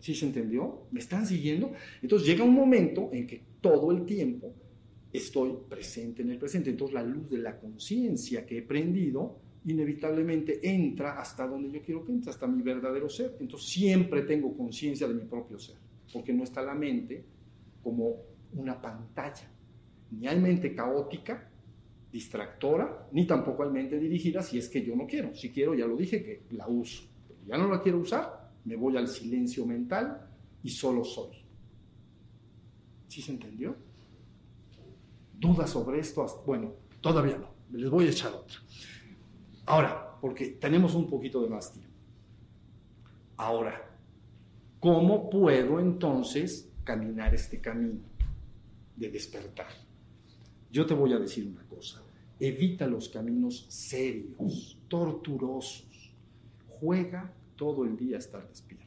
¿Sí 0.00 0.14
se 0.14 0.26
entendió? 0.26 0.86
¿Me 0.92 1.00
están 1.00 1.26
siguiendo? 1.26 1.72
Entonces 2.00 2.28
llega 2.28 2.44
un 2.44 2.54
momento 2.54 3.10
en 3.12 3.26
que 3.26 3.42
todo 3.60 3.90
el 3.90 4.04
tiempo 4.04 4.54
estoy 5.12 5.56
presente 5.68 6.22
en 6.22 6.30
el 6.30 6.38
presente. 6.38 6.70
Entonces 6.70 6.94
la 6.94 7.02
luz 7.02 7.30
de 7.30 7.38
la 7.38 7.58
conciencia 7.58 8.46
que 8.46 8.58
he 8.58 8.62
prendido 8.62 9.40
inevitablemente 9.64 10.60
entra 10.62 11.20
hasta 11.20 11.46
donde 11.46 11.70
yo 11.70 11.82
quiero 11.82 12.04
que 12.04 12.12
entre, 12.12 12.30
hasta 12.30 12.46
mi 12.46 12.62
verdadero 12.62 13.08
ser. 13.08 13.36
Entonces 13.40 13.68
siempre 13.68 14.22
tengo 14.22 14.56
conciencia 14.56 15.08
de 15.08 15.14
mi 15.14 15.24
propio 15.24 15.58
ser, 15.58 15.76
porque 16.12 16.32
no 16.32 16.44
está 16.44 16.62
la 16.62 16.74
mente 16.74 17.24
como 17.82 18.16
una 18.54 18.80
pantalla. 18.80 19.50
Ni 20.10 20.26
hay 20.26 20.40
mente 20.40 20.74
caótica, 20.74 21.50
distractora, 22.10 23.08
ni 23.12 23.26
tampoco 23.26 23.62
hay 23.62 23.70
mente 23.70 23.98
dirigida 23.98 24.42
si 24.42 24.58
es 24.58 24.68
que 24.68 24.84
yo 24.84 24.96
no 24.96 25.06
quiero. 25.06 25.34
Si 25.34 25.50
quiero, 25.50 25.74
ya 25.74 25.86
lo 25.86 25.96
dije, 25.96 26.22
que 26.22 26.46
la 26.54 26.66
uso. 26.68 27.04
Pero 27.26 27.40
ya 27.46 27.58
no 27.58 27.68
la 27.68 27.82
quiero 27.82 27.98
usar, 27.98 28.52
me 28.64 28.76
voy 28.76 28.96
al 28.96 29.08
silencio 29.08 29.66
mental 29.66 30.28
y 30.62 30.70
solo 30.70 31.04
soy. 31.04 31.36
¿Sí 33.08 33.22
se 33.22 33.32
entendió? 33.32 33.76
¿Dudas 35.34 35.70
sobre 35.70 36.00
esto? 36.00 36.26
Bueno, 36.46 36.74
todavía 37.00 37.38
no. 37.38 37.50
Les 37.70 37.90
voy 37.90 38.06
a 38.06 38.10
echar 38.10 38.32
otra. 38.32 38.56
Ahora, 39.66 40.18
porque 40.20 40.46
tenemos 40.52 40.94
un 40.94 41.08
poquito 41.08 41.42
de 41.42 41.48
más 41.48 41.72
tiempo. 41.72 41.94
Ahora, 43.36 43.88
¿cómo 44.80 45.30
puedo 45.30 45.78
entonces 45.78 46.72
caminar 46.84 47.34
este 47.34 47.60
camino 47.60 48.00
de 48.96 49.10
despertar? 49.10 49.87
Yo 50.70 50.84
te 50.84 50.94
voy 50.94 51.12
a 51.12 51.18
decir 51.18 51.46
una 51.46 51.62
cosa, 51.64 52.02
evita 52.38 52.86
los 52.86 53.08
caminos 53.08 53.66
serios, 53.68 54.78
torturosos. 54.88 56.14
Juega 56.80 57.32
todo 57.56 57.84
el 57.84 57.96
día 57.96 58.16
a 58.16 58.18
estar 58.18 58.46
despierto. 58.48 58.86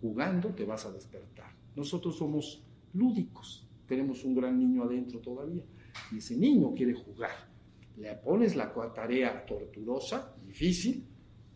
Jugando 0.00 0.50
te 0.50 0.64
vas 0.64 0.86
a 0.86 0.92
despertar. 0.92 1.52
Nosotros 1.74 2.16
somos 2.16 2.62
lúdicos, 2.92 3.66
tenemos 3.86 4.24
un 4.24 4.34
gran 4.34 4.58
niño 4.58 4.84
adentro 4.84 5.18
todavía 5.18 5.64
y 6.12 6.18
ese 6.18 6.36
niño 6.36 6.74
quiere 6.74 6.94
jugar. 6.94 7.52
Le 7.96 8.14
pones 8.14 8.54
la 8.54 8.72
tarea 8.94 9.44
torturosa, 9.46 10.34
difícil, 10.46 11.04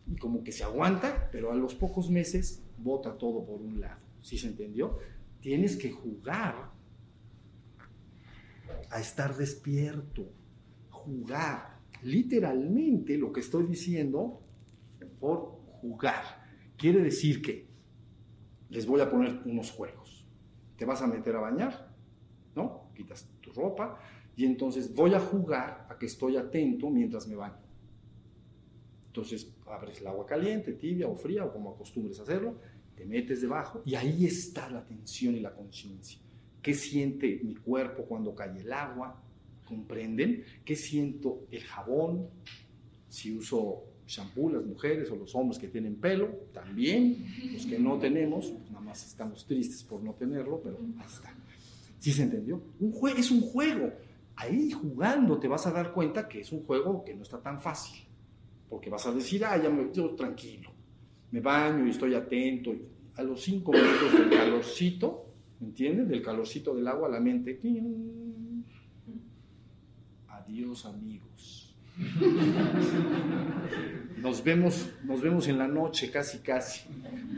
y 0.07 0.15
como 0.17 0.43
que 0.43 0.51
se 0.51 0.63
aguanta, 0.63 1.29
pero 1.31 1.51
a 1.51 1.55
los 1.55 1.75
pocos 1.75 2.09
meses 2.09 2.63
bota 2.77 3.17
todo 3.17 3.45
por 3.45 3.61
un 3.61 3.79
lado. 3.79 3.99
¿Sí 4.21 4.37
se 4.37 4.47
entendió? 4.47 4.97
Tienes 5.39 5.77
que 5.77 5.91
jugar 5.91 6.71
a 8.89 8.99
estar 8.99 9.35
despierto, 9.35 10.31
jugar. 10.89 11.79
Literalmente 12.03 13.17
lo 13.17 13.31
que 13.31 13.41
estoy 13.41 13.65
diciendo 13.65 14.41
por 15.19 15.59
jugar. 15.81 16.23
Quiere 16.77 17.01
decir 17.01 17.41
que 17.41 17.67
les 18.69 18.85
voy 18.85 19.01
a 19.01 19.09
poner 19.09 19.41
unos 19.45 19.71
juegos. 19.71 20.25
Te 20.77 20.85
vas 20.85 21.01
a 21.01 21.07
meter 21.07 21.35
a 21.35 21.39
bañar, 21.39 21.93
¿no? 22.55 22.89
Quitas 22.95 23.27
tu 23.41 23.51
ropa 23.51 23.99
y 24.35 24.45
entonces 24.45 24.93
voy 24.93 25.13
a 25.13 25.19
jugar 25.19 25.87
a 25.89 25.97
que 25.97 26.05
estoy 26.05 26.37
atento 26.37 26.89
mientras 26.89 27.27
me 27.27 27.35
baño. 27.35 27.59
Entonces 29.07 29.53
abres 29.65 29.99
el 29.99 30.07
agua 30.07 30.25
caliente, 30.25 30.73
tibia 30.73 31.07
o 31.07 31.15
fría 31.15 31.43
o 31.43 31.51
como 31.51 31.71
acostumbres 31.71 32.19
hacerlo, 32.19 32.57
te 32.95 33.05
metes 33.05 33.41
debajo 33.41 33.81
y 33.85 33.95
ahí 33.95 34.25
está 34.25 34.69
la 34.69 34.79
atención 34.79 35.35
y 35.35 35.41
la 35.41 35.53
conciencia 35.53 36.21
qué 36.61 36.73
siente 36.73 37.39
mi 37.43 37.55
cuerpo 37.55 38.03
cuando 38.03 38.35
cae 38.35 38.59
el 38.59 38.71
agua, 38.71 39.21
¿comprenden? 39.65 40.43
¿Qué 40.65 40.75
siento 40.75 41.45
el 41.51 41.63
jabón? 41.63 42.27
Si 43.07 43.35
uso 43.35 43.83
shampoo, 44.07 44.49
las 44.49 44.65
mujeres 44.65 45.09
o 45.11 45.15
los 45.15 45.33
hombres 45.35 45.59
que 45.59 45.67
tienen 45.67 45.95
pelo, 45.95 46.27
también, 46.51 47.25
los 47.53 47.65
que 47.65 47.77
no 47.77 47.97
tenemos, 47.99 48.47
pues 48.47 48.71
nada 48.71 48.83
más 48.83 49.05
estamos 49.05 49.45
tristes 49.45 49.83
por 49.83 50.01
no 50.01 50.13
tenerlo, 50.13 50.59
pero 50.63 50.77
basta. 50.95 51.33
¿Sí 51.99 52.11
se 52.11 52.23
entendió? 52.23 52.61
Un 52.79 52.93
es 53.15 53.29
un 53.29 53.41
juego. 53.41 53.91
Ahí 54.35 54.71
jugando 54.71 55.37
te 55.37 55.47
vas 55.47 55.67
a 55.67 55.71
dar 55.71 55.93
cuenta 55.93 56.27
que 56.27 56.39
es 56.39 56.51
un 56.51 56.63
juego 56.63 57.03
que 57.03 57.13
no 57.13 57.23
está 57.23 57.39
tan 57.39 57.61
fácil, 57.61 58.03
porque 58.69 58.89
vas 58.89 59.05
a 59.05 59.11
decir, 59.11 59.45
ah, 59.45 59.61
ya 59.61 59.69
me 59.69 59.91
yo 59.93 60.15
tranquilo, 60.15 60.71
me 61.31 61.41
baño 61.41 61.85
y 61.85 61.89
estoy 61.91 62.15
atento, 62.15 62.73
y 62.73 62.81
a 63.15 63.23
los 63.23 63.41
cinco 63.41 63.73
minutos 63.73 64.13
del 64.13 64.29
calorcito, 64.29 65.28
¿Me 65.28 65.28
entienden? 65.61 66.07
Del 66.07 66.21
calorcito 66.21 66.75
del 66.75 66.87
agua 66.87 67.07
a 67.07 67.11
la 67.11 67.19
mente. 67.19 67.59
Adiós 70.27 70.85
amigos. 70.85 71.75
Nos 74.21 74.43
vemos, 74.43 74.89
nos 75.03 75.21
vemos 75.21 75.47
en 75.47 75.57
la 75.57 75.67
noche, 75.67 76.11
casi, 76.11 76.39
casi. 76.39 76.87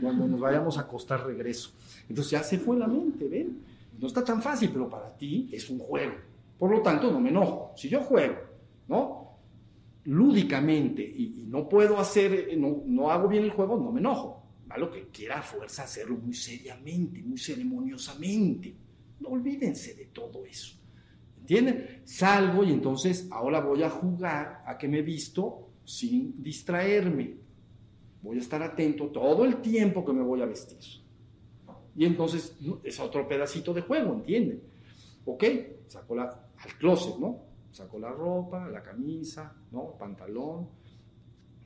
Cuando 0.00 0.26
nos 0.26 0.40
vayamos 0.40 0.78
a 0.78 0.82
acostar 0.82 1.24
regreso. 1.24 1.70
Entonces 2.08 2.32
ya 2.32 2.42
se 2.42 2.58
fue 2.58 2.76
la 2.76 2.88
mente, 2.88 3.28
¿ven? 3.28 3.60
No 4.00 4.08
está 4.08 4.24
tan 4.24 4.42
fácil, 4.42 4.70
pero 4.72 4.88
para 4.88 5.16
ti 5.16 5.48
es 5.52 5.70
un 5.70 5.78
juego. 5.78 6.14
Por 6.58 6.72
lo 6.72 6.82
tanto, 6.82 7.12
no 7.12 7.20
me 7.20 7.30
enojo. 7.30 7.72
Si 7.76 7.88
yo 7.88 8.02
juego, 8.02 8.34
¿no? 8.88 9.36
Lúdicamente 10.04 11.02
y, 11.02 11.44
no 11.46 11.68
puedo 11.68 11.98
hacer, 11.98 12.48
no, 12.58 12.82
no 12.86 13.10
hago 13.10 13.28
bien 13.28 13.44
el 13.44 13.50
juego, 13.50 13.78
no 13.78 13.92
me 13.92 14.00
enojo. 14.00 14.41
Malo 14.72 14.90
que 14.90 15.08
quiera 15.08 15.40
a 15.40 15.42
fuerza 15.42 15.84
hacerlo 15.84 16.16
muy 16.16 16.34
seriamente, 16.34 17.22
muy 17.22 17.38
ceremoniosamente. 17.38 18.74
No 19.20 19.28
olvídense 19.28 19.94
de 19.94 20.06
todo 20.06 20.46
eso. 20.46 20.76
¿Entienden? 21.40 22.00
Salgo 22.04 22.64
y 22.64 22.72
entonces 22.72 23.28
ahora 23.30 23.60
voy 23.60 23.82
a 23.82 23.90
jugar 23.90 24.62
a 24.66 24.78
que 24.78 24.88
me 24.88 25.02
visto 25.02 25.68
sin 25.84 26.42
distraerme. 26.42 27.36
Voy 28.22 28.38
a 28.38 28.40
estar 28.40 28.62
atento 28.62 29.08
todo 29.08 29.44
el 29.44 29.60
tiempo 29.60 30.04
que 30.04 30.12
me 30.12 30.22
voy 30.22 30.40
a 30.40 30.46
vestir. 30.46 30.78
Y 31.94 32.06
entonces 32.06 32.56
es 32.82 33.00
otro 33.00 33.28
pedacito 33.28 33.74
de 33.74 33.82
juego, 33.82 34.14
¿entienden? 34.14 34.62
Ok, 35.26 35.44
saco 35.88 36.14
la, 36.14 36.48
al 36.56 36.78
closet, 36.78 37.18
¿no? 37.18 37.40
Saco 37.72 37.98
la 37.98 38.10
ropa, 38.10 38.68
la 38.70 38.82
camisa, 38.82 39.54
¿no? 39.70 39.96
Pantalón, 39.98 40.68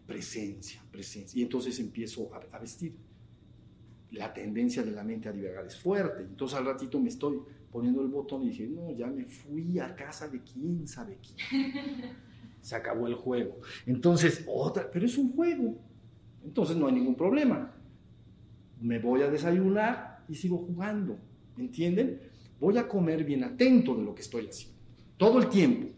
presencia, 0.07 0.83
presencia. 0.91 1.39
Y 1.39 1.43
entonces 1.43 1.79
empiezo 1.81 2.33
a, 2.35 2.57
a 2.57 2.59
vestir. 2.59 2.95
La 4.13 4.33
tendencia 4.33 4.83
de 4.83 4.93
la 4.93 5.03
mente 5.03 5.29
a 5.29 5.33
divagar 5.33 5.67
es 5.67 5.77
fuerte. 5.77 6.23
Entonces 6.23 6.57
al 6.57 6.65
ratito 6.65 7.01
me 7.01 7.09
estoy 7.09 7.41
poniendo 7.71 8.01
el 8.01 8.09
botón 8.09 8.43
y 8.45 8.49
dije, 8.49 8.67
no, 8.69 8.91
ya 8.93 9.09
me 9.09 9.25
fui 9.25 9.79
a 9.79 9.95
casa 9.95 10.29
de 10.29 10.41
quién 10.43 10.87
sabe 10.87 11.19
quién. 11.21 11.73
Se 12.61 12.75
acabó 12.75 13.07
el 13.07 13.15
juego. 13.15 13.61
Entonces, 13.85 14.45
otra, 14.49 14.91
pero 14.91 15.07
es 15.07 15.19
un 15.19 15.33
juego. 15.33 15.79
Entonces 16.43 16.77
no 16.77 16.87
hay 16.87 16.95
ningún 16.95 17.15
problema. 17.15 17.75
Me 18.81 18.99
voy 18.99 19.23
a 19.23 19.31
desayunar 19.31 20.25
y 20.29 20.35
sigo 20.35 20.59
jugando. 20.59 21.19
¿Entienden? 21.59 22.21
Voy 22.59 22.79
a 22.79 22.89
comer 22.89 23.25
bien 23.25 23.45
atento 23.45 23.95
de 23.95 24.05
lo 24.05 24.15
que 24.15 24.23
estoy 24.23 24.47
haciendo. 24.47 24.79
Todo 25.17 25.39
el 25.39 25.49
tiempo. 25.49 25.89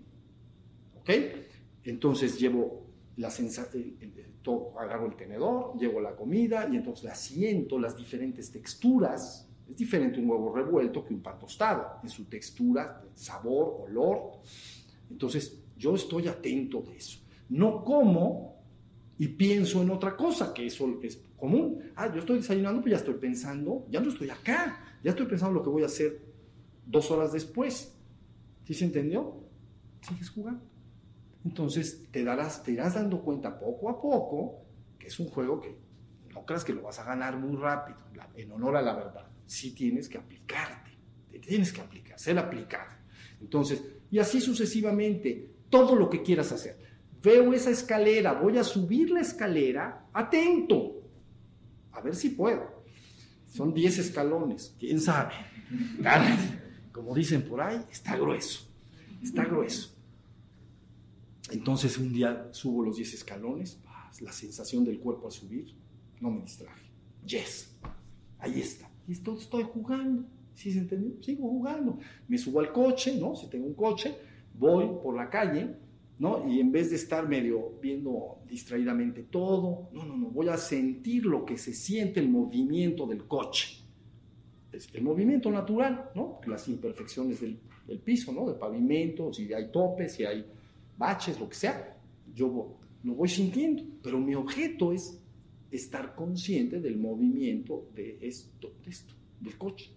¿Ok? 1.01 1.11
Entonces 1.85 2.39
llevo 2.39 2.88
la 3.19 3.31
sensación, 3.31 3.97
agarro 4.79 5.07
el 5.07 5.17
tenedor, 5.17 5.77
llevo 5.77 6.01
la 6.01 6.15
comida 6.15 6.69
y 6.71 6.77
entonces 6.77 7.05
la 7.05 7.15
siento, 7.15 7.79
las 7.79 7.97
diferentes 7.97 8.51
texturas. 8.51 9.49
Es 9.69 9.77
diferente 9.77 10.21
un 10.21 10.31
huevo 10.31 10.55
revuelto 10.55 11.05
que 11.05 11.13
un 11.13 11.21
pan 11.21 11.39
tostado, 11.39 11.99
en 12.03 12.09
su 12.09 12.25
textura, 12.25 13.03
sabor, 13.15 13.83
olor. 13.83 14.41
Entonces, 15.11 15.61
yo 15.77 15.95
estoy 15.95 16.29
atento 16.29 16.81
de 16.81 16.97
eso. 16.97 17.19
No 17.51 17.85
como 17.85 18.57
y 19.19 19.29
pienso 19.29 19.83
en 19.83 19.91
otra 19.91 20.17
cosa, 20.17 20.55
que 20.55 20.67
eso 20.67 20.99
es 21.03 21.21
común. 21.37 21.91
Ah, 21.97 22.11
yo 22.13 22.21
estoy 22.21 22.39
desayunando, 22.39 22.81
pues 22.81 22.93
ya 22.93 22.99
estoy 22.99 23.15
pensando, 23.15 23.85
ya 23.91 24.01
no 24.01 24.11
estoy 24.11 24.31
acá, 24.31 24.99
ya 25.03 25.11
estoy 25.11 25.27
pensando 25.27 25.55
lo 25.55 25.63
que 25.63 25.71
voy 25.71 25.83
a 25.83 25.87
hacer 25.87 26.23
dos 26.87 27.11
horas 27.11 27.33
después. 27.33 27.95
¿Sí 28.65 28.75
se 28.75 28.85
entendió? 28.85 29.43
Sigues 30.03 30.31
jugando. 30.31 30.78
Entonces 31.45 32.07
te, 32.11 32.25
darás, 32.25 32.63
te 32.63 32.73
irás 32.73 32.95
dando 32.95 33.23
cuenta 33.23 33.59
poco 33.59 33.89
a 33.89 34.01
poco 34.01 34.63
que 34.99 35.07
es 35.07 35.19
un 35.19 35.29
juego 35.29 35.61
que 35.61 35.77
no 36.35 36.45
creas 36.45 36.65
que 36.65 36.75
lo 36.75 36.83
vas 36.83 36.99
a 36.99 37.05
ganar 37.05 37.37
muy 37.39 37.57
rápido, 37.57 37.99
en 38.35 38.53
honor 38.53 38.77
a 38.77 38.83
la 38.83 38.95
verdad. 38.95 39.27
Sí 39.47 39.73
tienes 39.73 40.09
que 40.09 40.19
aplicarte, 40.19 40.91
te 41.31 41.39
tienes 41.39 41.73
que 41.73 41.81
aplicar, 41.81 42.19
ser 42.19 42.39
aplicado. 42.39 42.93
Entonces, 43.41 43.83
y 44.11 44.19
así 44.19 44.41
sucesivamente, 44.41 45.53
todo 45.71 45.95
lo 45.95 46.11
que 46.11 46.23
quieras 46.23 46.53
hacer 46.53 46.89
veo 47.23 47.53
esa 47.53 47.71
escalera, 47.71 48.33
voy 48.33 48.59
a 48.59 48.65
subir 48.65 49.11
la 49.11 49.21
escalera, 49.21 50.07
atento, 50.13 51.03
a 51.93 52.01
ver 52.01 52.15
si 52.15 52.31
puedo. 52.31 52.85
Son 53.47 53.73
10 53.73 53.99
escalones, 53.99 54.75
quién 54.79 55.01
sabe. 55.01 55.35
Como 56.93 57.15
dicen 57.15 57.43
por 57.43 57.61
ahí, 57.61 57.81
está 57.91 58.17
grueso, 58.17 58.69
está 59.23 59.45
grueso. 59.45 59.95
Entonces 61.51 61.99
un 61.99 62.13
día 62.13 62.49
subo 62.53 62.85
los 62.85 62.97
10 62.97 63.15
escalones, 63.15 63.79
la 64.21 64.33
sensación 64.33 64.85
del 64.85 64.99
cuerpo 64.99 65.27
al 65.27 65.33
subir, 65.33 65.75
no 66.21 66.31
me 66.31 66.43
distraje. 66.43 66.91
Yes, 67.27 67.77
ahí 68.39 68.61
está. 68.61 68.91
Y 69.07 69.13
esto 69.13 69.37
estoy 69.37 69.65
jugando. 69.65 70.25
¿Sí 70.55 70.73
se 70.73 70.81
entendió? 70.81 71.23
Sigo 71.23 71.49
jugando. 71.49 71.99
Me 72.27 72.37
subo 72.37 72.61
al 72.61 72.73
coche, 72.73 73.17
¿no? 73.19 73.35
Si 73.37 73.49
tengo 73.49 73.67
un 73.67 73.75
coche, 73.75 74.17
voy 74.59 74.87
por 75.03 75.15
la 75.15 75.31
calle, 75.31 75.77
¿no? 76.19 76.49
Y 76.51 76.61
en 76.61 76.73
vez 76.73 76.91
de 76.91 76.97
estar 76.97 77.29
medio 77.29 77.79
viendo 77.81 78.41
distraídamente 78.49 79.23
todo, 79.23 79.89
no, 79.93 80.05
no, 80.05 80.17
no, 80.17 80.27
voy 80.31 80.49
a 80.49 80.57
sentir 80.57 81.27
lo 81.27 81.45
que 81.45 81.57
se 81.57 81.73
siente 81.73 82.19
el 82.21 82.29
movimiento 82.29 83.07
del 83.07 83.27
coche. 83.27 83.85
Es 84.73 84.89
el 84.95 85.03
movimiento 85.03 85.51
natural, 85.51 86.11
¿no? 86.15 86.41
Las 86.47 86.69
imperfecciones 86.69 87.41
del, 87.41 87.59
piso, 88.05 88.33
¿no? 88.33 88.47
Del 88.47 88.57
pavimento, 88.57 89.33
si 89.33 89.53
hay 89.53 89.71
topes, 89.71 90.15
si 90.15 90.25
hay 90.25 90.45
baches, 90.99 91.41
lo 91.41 91.49
que 91.49 91.55
sea, 91.55 91.97
yo 92.35 92.79
lo 93.03 93.15
voy 93.15 93.29
sintiendo, 93.29 93.85
pero 94.03 94.19
mi 94.19 94.35
objeto 94.35 94.93
es 94.93 95.23
estar 95.71 96.15
consciente 96.15 96.81
del 96.81 96.99
movimiento 96.99 97.89
de 97.95 98.19
esto, 98.21 98.75
de 98.85 98.91
esto, 98.91 99.15
del 99.41 99.57
coche. 99.57 99.91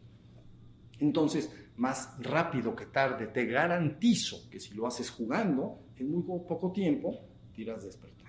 Entonces, 0.99 1.51
más 1.77 2.15
rápido 2.19 2.75
que 2.75 2.85
tarde, 2.85 3.27
te 3.27 3.45
garantizo 3.45 4.49
que 4.49 4.59
si 4.59 4.75
lo 4.75 4.85
haces 4.85 5.09
jugando, 5.09 5.79
en 5.97 6.11
muy 6.11 6.23
poco 6.23 6.71
tiempo 6.71 7.19
te 7.55 7.63
irás 7.63 7.83
despertando. 7.83 8.21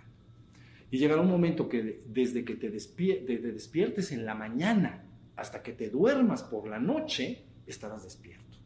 Y 0.90 0.98
llegará 0.98 1.20
un 1.20 1.30
momento 1.30 1.68
que 1.68 2.02
desde 2.06 2.44
que 2.44 2.54
te, 2.54 2.70
despiertes 2.70 4.12
en 4.12 4.24
la 4.24 4.35
mañana 4.35 5.04
hasta 5.37 5.62
que 5.62 5.72
te 5.72 5.88
duermas 5.88 6.42
por 6.42 6.68
la 6.68 6.78
noche, 6.78 7.44
estarás 7.66 8.04
despierto, 8.04 8.58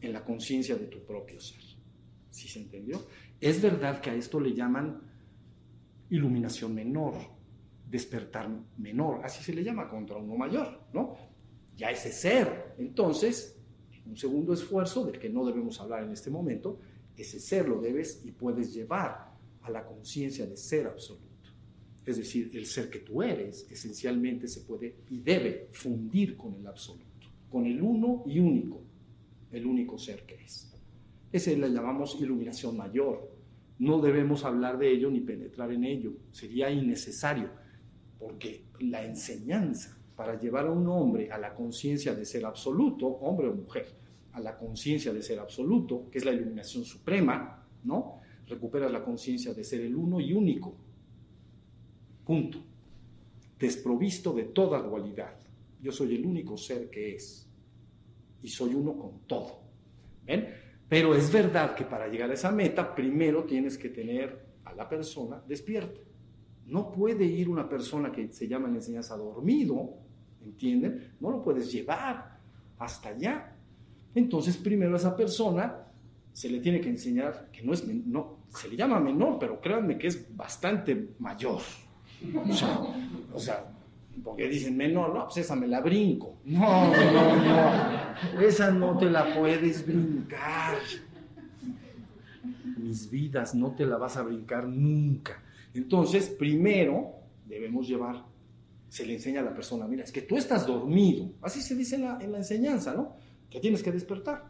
en 0.00 0.12
la 0.12 0.24
conciencia 0.24 0.76
de 0.76 0.86
tu 0.86 1.00
propio 1.04 1.40
ser. 1.40 1.69
¿Sí 2.30 2.48
se 2.48 2.60
entendió? 2.60 3.02
Es 3.40 3.60
verdad 3.60 4.00
que 4.00 4.10
a 4.10 4.14
esto 4.14 4.40
le 4.40 4.54
llaman 4.54 5.02
iluminación 6.10 6.74
menor, 6.74 7.14
despertar 7.88 8.48
menor, 8.78 9.20
así 9.24 9.42
se 9.42 9.52
le 9.52 9.62
llama 9.62 9.88
contra 9.88 10.16
uno 10.16 10.36
mayor, 10.36 10.80
¿no? 10.92 11.16
ya 11.80 11.90
ese 11.90 12.12
ser. 12.12 12.74
Entonces, 12.78 13.58
un 14.06 14.16
segundo 14.16 14.52
esfuerzo 14.52 15.04
del 15.06 15.18
que 15.18 15.30
no 15.30 15.44
debemos 15.46 15.80
hablar 15.80 16.04
en 16.04 16.12
este 16.12 16.30
momento, 16.30 16.78
ese 17.16 17.40
ser 17.40 17.68
lo 17.68 17.80
debes 17.80 18.22
y 18.24 18.32
puedes 18.32 18.72
llevar 18.74 19.32
a 19.62 19.70
la 19.70 19.84
conciencia 19.84 20.46
de 20.46 20.56
ser 20.56 20.86
absoluto. 20.86 21.26
Es 22.04 22.18
decir, 22.18 22.50
el 22.54 22.66
ser 22.66 22.90
que 22.90 23.00
tú 23.00 23.22
eres 23.22 23.66
esencialmente 23.70 24.46
se 24.46 24.60
puede 24.60 24.96
y 25.08 25.20
debe 25.20 25.68
fundir 25.72 26.36
con 26.36 26.54
el 26.54 26.66
absoluto, 26.66 27.28
con 27.48 27.66
el 27.66 27.80
uno 27.80 28.24
y 28.26 28.38
único, 28.38 28.82
el 29.50 29.66
único 29.66 29.98
ser 29.98 30.24
que 30.24 30.34
es. 30.34 30.69
Ese 31.32 31.56
la 31.56 31.68
llamamos 31.68 32.20
iluminación 32.20 32.76
mayor. 32.76 33.30
No 33.78 34.00
debemos 34.00 34.44
hablar 34.44 34.78
de 34.78 34.90
ello 34.90 35.10
ni 35.10 35.20
penetrar 35.20 35.72
en 35.72 35.84
ello. 35.84 36.12
Sería 36.32 36.70
innecesario, 36.70 37.50
porque 38.18 38.66
la 38.80 39.04
enseñanza 39.04 39.96
para 40.16 40.38
llevar 40.38 40.66
a 40.66 40.70
un 40.70 40.86
hombre 40.88 41.30
a 41.30 41.38
la 41.38 41.54
conciencia 41.54 42.14
de 42.14 42.26
ser 42.26 42.44
absoluto, 42.44 43.06
hombre 43.06 43.48
o 43.48 43.54
mujer, 43.54 43.86
a 44.32 44.40
la 44.40 44.56
conciencia 44.56 45.14
de 45.14 45.22
ser 45.22 45.38
absoluto, 45.38 46.10
que 46.10 46.18
es 46.18 46.24
la 46.26 46.32
iluminación 46.32 46.84
suprema, 46.84 47.66
¿no? 47.84 48.20
Recuperas 48.46 48.92
la 48.92 49.02
conciencia 49.02 49.54
de 49.54 49.64
ser 49.64 49.80
el 49.80 49.94
uno 49.94 50.20
y 50.20 50.34
único. 50.34 50.74
Punto. 52.26 52.58
Desprovisto 53.58 54.34
de 54.34 54.44
toda 54.44 54.82
dualidad. 54.82 55.36
Yo 55.80 55.90
soy 55.90 56.16
el 56.16 56.26
único 56.26 56.56
ser 56.58 56.90
que 56.90 57.14
es. 57.14 57.48
Y 58.42 58.48
soy 58.48 58.74
uno 58.74 58.98
con 58.98 59.20
todo. 59.20 59.60
¿Ven? 60.26 60.48
Pero 60.90 61.14
es 61.14 61.32
verdad 61.32 61.74
que 61.74 61.84
para 61.84 62.08
llegar 62.08 62.30
a 62.30 62.34
esa 62.34 62.52
meta, 62.52 62.94
primero 62.94 63.44
tienes 63.44 63.78
que 63.78 63.88
tener 63.88 64.44
a 64.64 64.74
la 64.74 64.86
persona 64.86 65.42
despierta. 65.48 66.00
No 66.66 66.92
puede 66.92 67.24
ir 67.24 67.48
una 67.48 67.66
persona 67.66 68.12
que 68.12 68.30
se 68.30 68.46
llama 68.46 68.68
en 68.68 68.74
enseñanza 68.74 69.16
dormido 69.16 69.96
¿entienden? 70.44 71.14
No 71.20 71.30
lo 71.30 71.42
puedes 71.42 71.70
llevar 71.70 72.38
hasta 72.78 73.10
allá. 73.10 73.54
Entonces, 74.14 74.56
primero 74.56 74.94
a 74.94 74.96
esa 74.96 75.16
persona 75.16 75.86
se 76.32 76.48
le 76.48 76.60
tiene 76.60 76.80
que 76.80 76.88
enseñar 76.88 77.50
que 77.52 77.62
no 77.62 77.72
es, 77.72 77.86
no, 77.86 78.38
se 78.48 78.68
le 78.68 78.76
llama 78.76 79.00
menor, 79.00 79.38
pero 79.38 79.60
créanme 79.60 79.98
que 79.98 80.08
es 80.08 80.36
bastante 80.36 81.10
mayor. 81.18 81.60
O 83.32 83.38
sea, 83.38 83.72
porque 84.22 84.48
dicen 84.48 84.76
menor, 84.76 85.14
no, 85.14 85.24
pues 85.24 85.38
esa 85.38 85.56
me 85.56 85.66
la 85.66 85.80
brinco. 85.80 86.40
No, 86.44 86.94
no, 86.94 87.36
no, 87.36 88.40
esa 88.40 88.70
no 88.70 88.98
te 88.98 89.10
la 89.10 89.34
puedes 89.34 89.86
brincar. 89.86 90.78
Mis 92.76 93.10
vidas 93.10 93.54
no 93.54 93.74
te 93.74 93.86
la 93.86 93.96
vas 93.96 94.16
a 94.16 94.22
brincar 94.22 94.66
nunca. 94.66 95.42
Entonces, 95.74 96.28
primero 96.28 97.12
debemos 97.46 97.86
llevar 97.86 98.30
se 98.90 99.06
le 99.06 99.14
enseña 99.14 99.40
a 99.40 99.44
la 99.44 99.54
persona, 99.54 99.86
mira, 99.86 100.02
es 100.02 100.10
que 100.10 100.22
tú 100.22 100.36
estás 100.36 100.66
dormido. 100.66 101.32
Así 101.40 101.62
se 101.62 101.76
dice 101.76 101.94
en 101.94 102.02
la, 102.02 102.18
enseñanza, 102.38 102.92
¿no? 102.92 103.14
Que 103.48 103.60
tienes 103.60 103.84
que 103.84 103.92
despertar. 103.92 104.44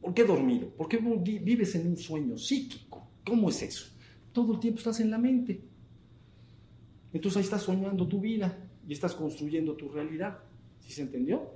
¿Por 0.00 0.12
qué 0.12 0.24
dormido? 0.24 0.68
Porque 0.76 0.98
vives 0.98 1.76
en 1.76 1.86
un 1.86 1.96
sueño 1.96 2.36
psíquico. 2.36 3.08
¿Cómo 3.24 3.48
es 3.48 3.62
eso? 3.62 3.86
Todo 4.32 4.54
el 4.54 4.60
tiempo 4.60 4.78
estás 4.78 4.98
en 4.98 5.12
la 5.12 5.18
mente. 5.18 5.62
Entonces 7.12 7.38
ahí 7.38 7.44
estás 7.44 7.62
soñando 7.62 8.06
tu 8.06 8.20
vida 8.20 8.56
y 8.86 8.92
estás 8.92 9.14
construyendo 9.14 9.74
tu 9.74 9.88
realidad. 9.88 10.38
¿Sí 10.80 10.92
se 10.92 11.02
entendió? 11.02 11.50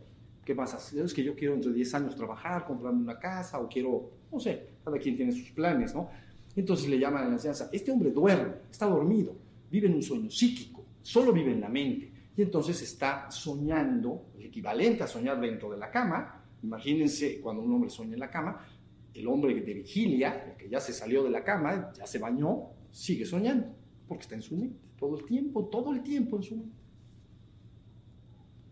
¿Qué 0.45 0.55
vas 0.55 0.75
a 0.75 0.77
hacer? 0.77 1.05
Es 1.05 1.15
que 1.15 1.25
yo 1.25 1.35
quiero 1.35 1.55
entre 1.55 1.73
10 1.73 1.95
años 1.95 2.17
trabajar, 2.17 2.65
comprarme 2.67 3.01
una 3.01 3.19
casa 3.19 3.59
o 3.61 3.69
quiero, 3.69 4.11
no 4.31 4.41
sé, 4.41 4.67
cada 4.85 4.99
quien 4.99 5.17
tiene 5.17 5.33
sus 5.33 5.51
planes, 5.51 5.95
¿no? 5.95 6.11
Entonces 6.55 6.89
le 6.89 6.99
llaman 6.99 7.25
a 7.25 7.27
la 7.27 7.33
enseñanza, 7.33 7.69
este 7.73 7.91
hombre 7.91 8.11
duerme, 8.11 8.55
está 8.71 8.87
dormido, 8.87 9.35
vive 9.71 9.89
en 9.89 9.95
un 9.95 10.03
sueño 10.03 10.31
psíquico 10.31 10.85
solo 11.05 11.33
vive 11.33 11.53
en 11.53 11.61
la 11.61 11.69
mente. 11.69 12.11
y 12.37 12.43
entonces 12.43 12.83
está 12.83 13.31
soñando, 13.31 14.31
el 14.37 14.47
equivalente 14.47 15.05
a 15.05 15.07
soñar 15.07 15.41
dentro 15.41 15.71
de 15.71 15.77
la 15.77 15.89
cama. 15.89 16.43
Imagínense 16.65 17.41
cuando 17.41 17.63
un 17.63 17.73
hombre 17.73 17.91
sueña 17.91 18.15
en 18.15 18.21
la 18.21 18.31
cama, 18.31 18.67
el 19.13 19.29
hombre 19.29 19.55
de 19.55 19.75
vigilia, 19.75 20.57
que 20.59 20.69
ya 20.69 20.81
se 20.81 20.93
salió 20.93 21.23
de 21.23 21.31
la 21.31 21.45
cama, 21.45 21.93
ya 21.97 22.07
se 22.07 22.19
bañó, 22.19 22.71
sigue 22.91 23.25
soñando, 23.25 23.69
porque 24.09 24.23
está 24.23 24.35
en 24.35 24.43
su 24.43 24.57
mente, 24.57 24.81
todo 25.05 25.19
el 25.19 25.25
tiempo, 25.27 25.67
todo 25.67 25.93
el 25.93 26.03
tiempo 26.03 26.37
en 26.37 26.43
su 26.43 26.57
mente. 26.57 26.77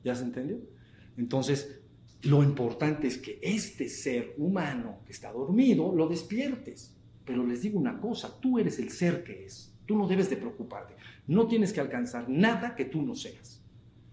¿Ya 0.03 0.15
se 0.15 0.25
entendió? 0.25 0.59
Entonces, 1.19 1.81
lo 2.23 2.43
importante 2.43 3.07
es 3.07 3.19
que 3.19 3.39
este 3.43 3.89
ser 3.89 4.35
humano 4.39 5.01
que 5.05 5.13
está 5.13 5.31
dormido 5.31 5.95
lo 5.95 6.09
despiertes. 6.09 6.97
Pero 7.25 7.47
les 7.47 7.63
digo 7.63 7.79
una 7.79 8.01
cosa, 8.01 8.41
tú 8.41 8.59
eres 8.59 8.79
el 8.79 8.91
ser 8.91 9.23
que 9.23 9.45
es. 9.45 9.75
Tú 9.85 9.97
no 9.97 10.09
debes 10.09 10.31
de 10.31 10.37
preocuparte. 10.37 10.95
No 11.27 11.47
tienes 11.47 11.73
que 11.73 11.81
alcanzar 11.81 12.29
nada 12.29 12.75
que 12.75 12.87
tú 12.87 13.03
no 13.03 13.15
seas. 13.15 13.63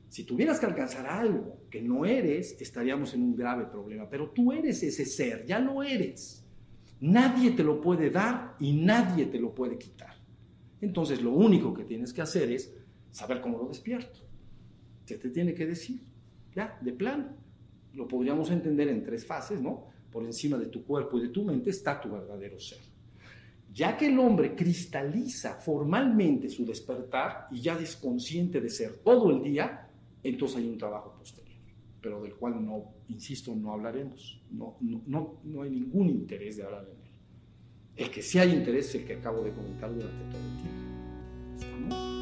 Si 0.10 0.26
tuvieras 0.26 0.60
que 0.60 0.66
alcanzar 0.66 1.08
algo 1.08 1.62
que 1.70 1.82
no 1.82 2.06
eres, 2.06 2.60
estaríamos 2.60 3.14
en 3.14 3.24
un 3.24 3.36
grave 3.36 3.66
problema. 3.66 4.10
Pero 4.10 4.32
tú 4.32 4.52
eres 4.52 4.84
ese 4.84 5.06
ser, 5.06 5.46
ya 5.46 5.60
lo 5.60 5.82
eres. 5.82 6.46
Nadie 7.00 7.52
te 7.52 7.64
lo 7.64 7.80
puede 7.80 8.10
dar 8.10 8.58
y 8.60 8.74
nadie 8.74 9.28
te 9.28 9.40
lo 9.40 9.56
puede 9.56 9.78
quitar. 9.78 10.19
Entonces 10.82 11.22
lo 11.22 11.32
único 11.32 11.74
que 11.74 11.84
tienes 11.84 12.14
que 12.14 12.22
hacer 12.22 12.52
es 12.52 12.74
saber 13.12 13.42
cómo 13.42 13.58
lo 13.58 13.68
despierto. 13.68 14.20
Se 15.06 15.18
te 15.18 15.30
tiene 15.30 15.54
que 15.54 15.66
decir, 15.66 16.02
ya, 16.56 16.78
de 16.82 16.94
plano. 16.94 17.28
Lo 17.94 18.08
podríamos 18.08 18.52
entender 18.52 18.88
en 18.88 19.04
tres 19.04 19.26
fases, 19.26 19.62
¿no? 19.62 19.88
Por 20.12 20.24
encima 20.24 20.58
de 20.58 20.68
tu 20.68 20.84
cuerpo 20.84 21.18
y 21.18 21.24
de 21.24 21.30
tu 21.30 21.44
mente 21.44 21.72
está 21.72 22.00
tu 22.00 22.10
verdadero 22.10 22.60
ser. 22.60 22.80
Ya 23.74 23.96
que 23.96 24.08
el 24.08 24.18
hombre 24.20 24.56
cristaliza 24.56 25.56
formalmente 25.56 26.50
su 26.50 26.66
despertar 26.66 27.48
y 27.52 27.62
ya 27.62 27.78
es 27.80 27.96
consciente 27.96 28.60
de 28.60 28.70
ser 28.70 28.98
todo 29.04 29.30
el 29.30 29.44
día, 29.44 29.88
entonces 30.24 30.58
hay 30.58 30.68
un 30.68 30.78
trabajo 30.78 31.14
posterior, 31.18 31.58
pero 32.02 32.22
del 32.22 32.36
cual 32.36 32.66
no, 32.66 32.94
insisto, 33.10 33.56
no 33.56 33.74
hablaremos. 33.74 34.42
No, 34.52 34.78
no, 34.82 35.40
no, 35.44 35.62
hay 35.62 35.70
ningún 35.70 36.10
interés 36.10 36.58
de 36.58 36.64
hablar 36.64 36.86
en 36.86 37.04
él. 37.04 37.09
El 38.00 38.10
que 38.10 38.22
sí 38.22 38.40
hay 38.40 38.54
interés 38.54 38.88
es 38.88 38.96
el 38.96 39.04
que 39.06 39.16
acabo 39.16 39.44
de 39.44 39.52
comentar 39.52 39.94
durante 39.94 40.24
todo 40.32 40.42
el 40.42 40.56
tiempo. 40.56 40.80
¿Estamos? 41.60 42.20